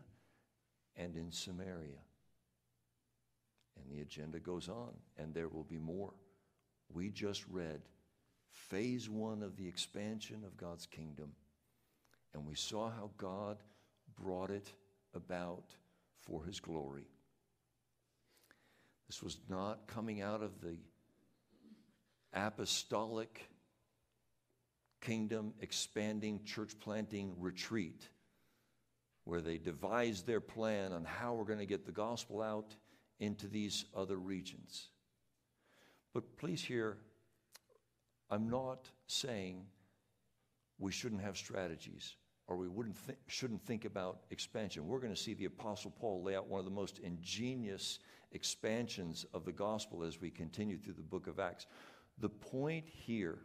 and 0.98 1.16
in 1.16 1.32
Samaria. 1.32 2.02
And 3.78 3.89
the 3.89 4.02
agenda 4.02 4.39
goes 4.39 4.70
on, 4.70 4.92
and 5.18 5.34
there 5.34 5.48
will 5.48 5.64
be 5.64 5.80
more. 5.80 6.14
We 6.94 7.10
just 7.10 7.46
read 7.50 7.82
phase 8.50 9.10
one 9.10 9.42
of 9.44 9.56
the 9.56 9.68
expansion 9.68 10.44
of 10.46 10.58
God's 10.58 10.86
kingdom. 10.86 11.32
And 12.34 12.46
we 12.46 12.56
saw 12.56 12.89
how 12.89 13.12
God 13.18 13.58
brought 14.22 14.52
it 14.52 14.72
about 15.14 15.64
for 16.20 16.44
his 16.46 16.60
glory. 16.60 17.08
This 19.08 19.22
was 19.22 19.38
not 19.50 19.88
coming 19.88 20.22
out 20.22 20.42
of 20.42 20.62
the 20.62 20.78
apostolic 22.34 23.50
kingdom 25.02 25.54
expanding 25.60 26.42
church 26.46 26.74
planting 26.80 27.34
retreat 27.39 28.08
where 29.32 29.40
they 29.40 29.58
devised 29.58 30.28
their 30.28 30.42
plan 30.42 30.92
on 30.92 31.06
how 31.06 31.34
we're 31.34 31.46
going 31.46 31.58
to 31.58 31.66
get 31.66 31.86
the 31.86 31.92
gospel 31.94 32.42
out 32.42 32.76
into 33.22 33.48
these 33.48 33.86
other 33.96 34.18
regions. 34.18 34.90
But 36.14 36.36
please 36.36 36.62
hear, 36.62 36.98
I'm 38.30 38.50
not 38.50 38.90
saying 39.08 39.64
we 40.80 40.92
shouldn't 40.92 41.22
have 41.22 41.38
strategies 41.38 42.18
or 42.48 42.58
we 42.58 42.68
wouldn't 42.68 42.98
th- 43.06 43.18
shouldn't 43.28 43.66
think 43.66 43.86
about 43.86 44.20
expansion. 44.32 44.86
We're 44.86 45.00
going 45.00 45.16
to 45.16 45.22
see 45.22 45.34
the 45.34 45.46
Apostle 45.46 45.92
Paul 45.92 46.22
lay 46.22 46.36
out 46.36 46.50
one 46.50 46.60
of 46.60 46.66
the 46.66 46.70
most 46.70 47.00
ingenious 47.00 48.00
expansions 48.34 49.26
of 49.34 49.46
the 49.46 49.54
gospel 49.54 50.04
as 50.04 50.20
we 50.20 50.30
continue 50.30 50.78
through 50.78 50.96
the 50.96 51.02
book 51.04 51.28
of 51.28 51.40
Acts. 51.40 51.68
The 52.18 52.28
point 52.28 52.84
here, 52.86 53.40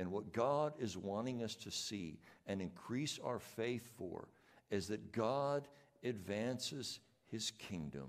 and 0.00 0.10
what 0.10 0.32
God 0.32 0.72
is 0.80 0.96
wanting 0.96 1.44
us 1.44 1.54
to 1.54 1.70
see 1.70 2.18
and 2.48 2.60
increase 2.60 3.20
our 3.22 3.38
faith 3.38 3.88
for, 3.96 4.26
is 4.70 4.88
that 4.88 5.12
God 5.12 5.68
advances 6.04 7.00
his 7.26 7.50
kingdom 7.50 8.08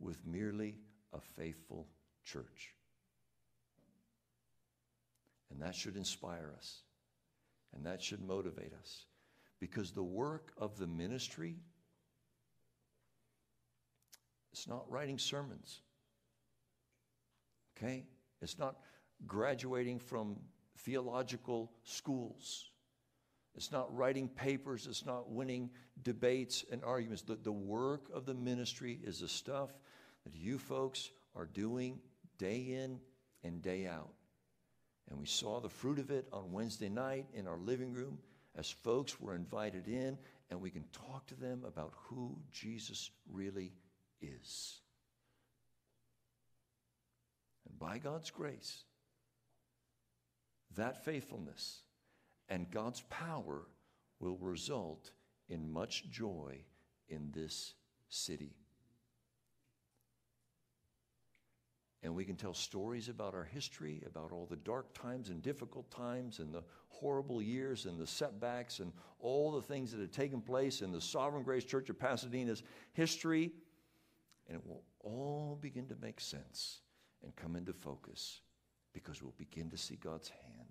with 0.00 0.26
merely 0.26 0.76
a 1.12 1.20
faithful 1.20 1.86
church. 2.24 2.74
And 5.50 5.60
that 5.62 5.74
should 5.74 5.96
inspire 5.96 6.52
us, 6.56 6.82
and 7.74 7.84
that 7.86 8.02
should 8.02 8.20
motivate 8.20 8.72
us. 8.78 9.06
Because 9.60 9.90
the 9.90 10.02
work 10.04 10.52
of 10.58 10.78
the 10.78 10.86
ministry, 10.86 11.56
it's 14.52 14.68
not 14.68 14.90
writing 14.90 15.18
sermons. 15.18 15.80
Okay? 17.76 18.04
It's 18.40 18.58
not 18.58 18.76
graduating 19.26 19.98
from 19.98 20.36
theological 20.76 21.72
schools. 21.82 22.70
It's 23.54 23.72
not 23.72 23.94
writing 23.94 24.28
papers. 24.28 24.86
It's 24.86 25.04
not 25.04 25.30
winning 25.30 25.70
debates 26.02 26.64
and 26.70 26.84
arguments. 26.84 27.22
The, 27.22 27.36
the 27.36 27.52
work 27.52 28.06
of 28.14 28.24
the 28.24 28.34
ministry 28.34 29.00
is 29.02 29.20
the 29.20 29.28
stuff 29.28 29.70
that 30.24 30.34
you 30.34 30.58
folks 30.58 31.10
are 31.34 31.46
doing 31.46 31.98
day 32.38 32.58
in 32.58 33.00
and 33.42 33.62
day 33.62 33.86
out. 33.86 34.12
And 35.10 35.18
we 35.18 35.26
saw 35.26 35.60
the 35.60 35.68
fruit 35.68 35.98
of 35.98 36.10
it 36.10 36.26
on 36.32 36.52
Wednesday 36.52 36.88
night 36.88 37.26
in 37.32 37.46
our 37.46 37.58
living 37.58 37.92
room 37.92 38.18
as 38.56 38.70
folks 38.70 39.20
were 39.20 39.34
invited 39.34 39.86
in, 39.86 40.18
and 40.50 40.60
we 40.60 40.70
can 40.70 40.84
talk 40.92 41.26
to 41.28 41.34
them 41.34 41.64
about 41.66 41.92
who 41.94 42.36
Jesus 42.52 43.10
really 43.30 43.72
is. 44.20 44.80
And 47.68 47.78
by 47.78 47.98
God's 47.98 48.30
grace, 48.30 48.84
that 50.76 51.04
faithfulness 51.04 51.82
and 52.48 52.70
God's 52.70 53.02
power 53.10 53.66
will 54.20 54.38
result 54.38 55.10
in 55.48 55.70
much 55.72 56.08
joy 56.10 56.64
in 57.08 57.30
this 57.32 57.74
city. 58.08 58.54
And 62.02 62.14
we 62.14 62.24
can 62.24 62.36
tell 62.36 62.54
stories 62.54 63.08
about 63.08 63.34
our 63.34 63.44
history, 63.44 64.02
about 64.06 64.30
all 64.30 64.46
the 64.48 64.56
dark 64.56 64.94
times 64.94 65.30
and 65.30 65.42
difficult 65.42 65.90
times, 65.90 66.38
and 66.38 66.54
the 66.54 66.62
horrible 66.88 67.42
years, 67.42 67.86
and 67.86 67.98
the 67.98 68.06
setbacks, 68.06 68.78
and 68.78 68.92
all 69.18 69.50
the 69.52 69.62
things 69.62 69.90
that 69.90 70.00
have 70.00 70.12
taken 70.12 70.40
place 70.40 70.80
in 70.80 70.92
the 70.92 71.00
Sovereign 71.00 71.42
Grace 71.42 71.64
Church 71.64 71.90
of 71.90 71.98
Pasadena's 71.98 72.62
history. 72.92 73.50
And 74.46 74.56
it 74.56 74.66
will 74.66 74.84
all 75.00 75.58
begin 75.60 75.86
to 75.88 75.96
make 76.00 76.20
sense 76.20 76.82
and 77.22 77.34
come 77.34 77.56
into 77.56 77.72
focus 77.72 78.40
because 78.92 79.22
we'll 79.22 79.34
begin 79.36 79.68
to 79.70 79.76
see 79.76 79.96
God's 79.96 80.28
hand, 80.28 80.67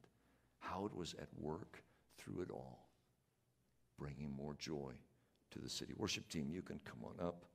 how 0.60 0.86
it 0.86 0.96
was 0.96 1.14
at 1.22 1.28
work 1.40 1.84
through 2.18 2.42
it 2.42 2.52
all, 2.52 2.88
bringing 3.98 4.32
more 4.32 4.56
joy 4.60 4.94
to 5.52 5.60
the 5.60 5.70
city. 5.70 5.94
Worship 5.98 6.28
team, 6.30 6.50
you 6.52 6.62
can 6.62 6.80
come 6.86 7.00
on 7.04 7.26
up. 7.26 7.46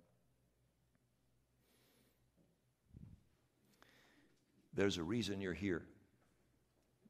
There's 4.75 4.97
a 4.97 5.03
reason 5.03 5.41
you're 5.41 5.53
here. 5.53 5.83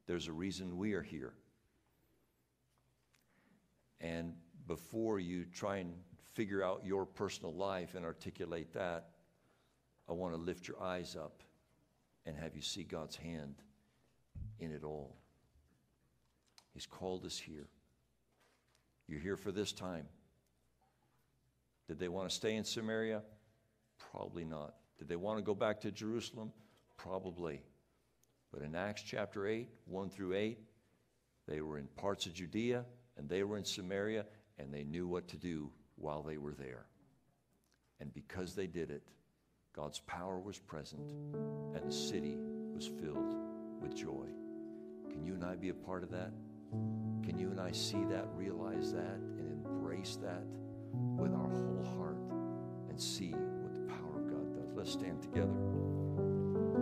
There's 0.05 0.27
a 0.27 0.33
reason 0.33 0.77
we 0.77 0.93
are 0.93 1.01
here. 1.01 1.33
And 4.01 4.33
before 4.67 5.19
you 5.19 5.45
try 5.45 5.77
and 5.77 5.93
figure 6.33 6.61
out 6.61 6.81
your 6.83 7.05
personal 7.05 7.53
life 7.53 7.95
and 7.95 8.03
articulate 8.03 8.73
that, 8.73 9.09
I 10.09 10.11
want 10.11 10.33
to 10.33 10.37
lift 10.37 10.67
your 10.67 10.81
eyes 10.81 11.15
up 11.15 11.41
and 12.25 12.35
have 12.37 12.55
you 12.55 12.61
see 12.61 12.83
God's 12.83 13.15
hand 13.15 13.55
in 14.59 14.71
it 14.71 14.83
all. 14.83 15.15
He's 16.73 16.85
called 16.85 17.25
us 17.25 17.37
here. 17.37 17.67
You're 19.07 19.19
here 19.19 19.37
for 19.37 19.51
this 19.51 19.71
time. 19.71 20.07
Did 21.87 21.99
they 21.99 22.07
want 22.07 22.29
to 22.29 22.35
stay 22.35 22.55
in 22.55 22.63
Samaria? 22.63 23.21
Probably 24.11 24.45
not. 24.45 24.73
Did 24.97 25.07
they 25.07 25.15
want 25.15 25.37
to 25.37 25.43
go 25.43 25.53
back 25.53 25.81
to 25.81 25.91
Jerusalem? 25.91 26.51
Probably. 26.97 27.61
But 28.51 28.63
in 28.63 28.75
Acts 28.75 29.03
chapter 29.03 29.47
8, 29.47 29.67
1 29.85 30.09
through 30.09 30.35
8, 30.35 30.59
they 31.47 31.61
were 31.61 31.77
in 31.77 31.87
parts 31.97 32.25
of 32.25 32.33
Judea 32.33 32.85
and 33.17 33.27
they 33.27 33.43
were 33.43 33.57
in 33.57 33.65
Samaria 33.65 34.25
and 34.57 34.73
they 34.73 34.83
knew 34.83 35.07
what 35.07 35.27
to 35.29 35.37
do 35.37 35.71
while 35.95 36.23
they 36.23 36.37
were 36.37 36.53
there. 36.53 36.85
And 37.99 38.13
because 38.13 38.55
they 38.55 38.67
did 38.67 38.91
it, 38.91 39.03
God's 39.75 39.99
power 39.99 40.39
was 40.39 40.59
present 40.59 41.11
and 41.75 41.83
the 41.85 41.93
city 41.93 42.35
was 42.73 42.87
filled 42.87 43.35
with 43.81 43.95
joy. 43.95 44.27
Can 45.09 45.25
you 45.25 45.33
and 45.33 45.43
I 45.43 45.55
be 45.55 45.69
a 45.69 45.73
part 45.73 46.03
of 46.03 46.11
that? 46.11 46.31
Can 47.23 47.37
you 47.37 47.51
and 47.51 47.59
I 47.59 47.71
see 47.71 48.03
that, 48.09 48.27
realize 48.35 48.91
that, 48.93 49.19
and 49.37 49.65
embrace 49.65 50.17
that 50.21 50.43
with 51.17 51.33
our 51.33 51.49
whole 51.49 51.83
heart 51.97 52.17
and 52.89 52.99
see 52.99 53.31
what 53.31 53.73
the 53.73 53.93
power 53.93 54.19
of 54.19 54.27
God 54.29 54.53
does? 54.53 54.73
Let's 54.75 54.91
stand 54.91 55.21
together. 55.21 56.02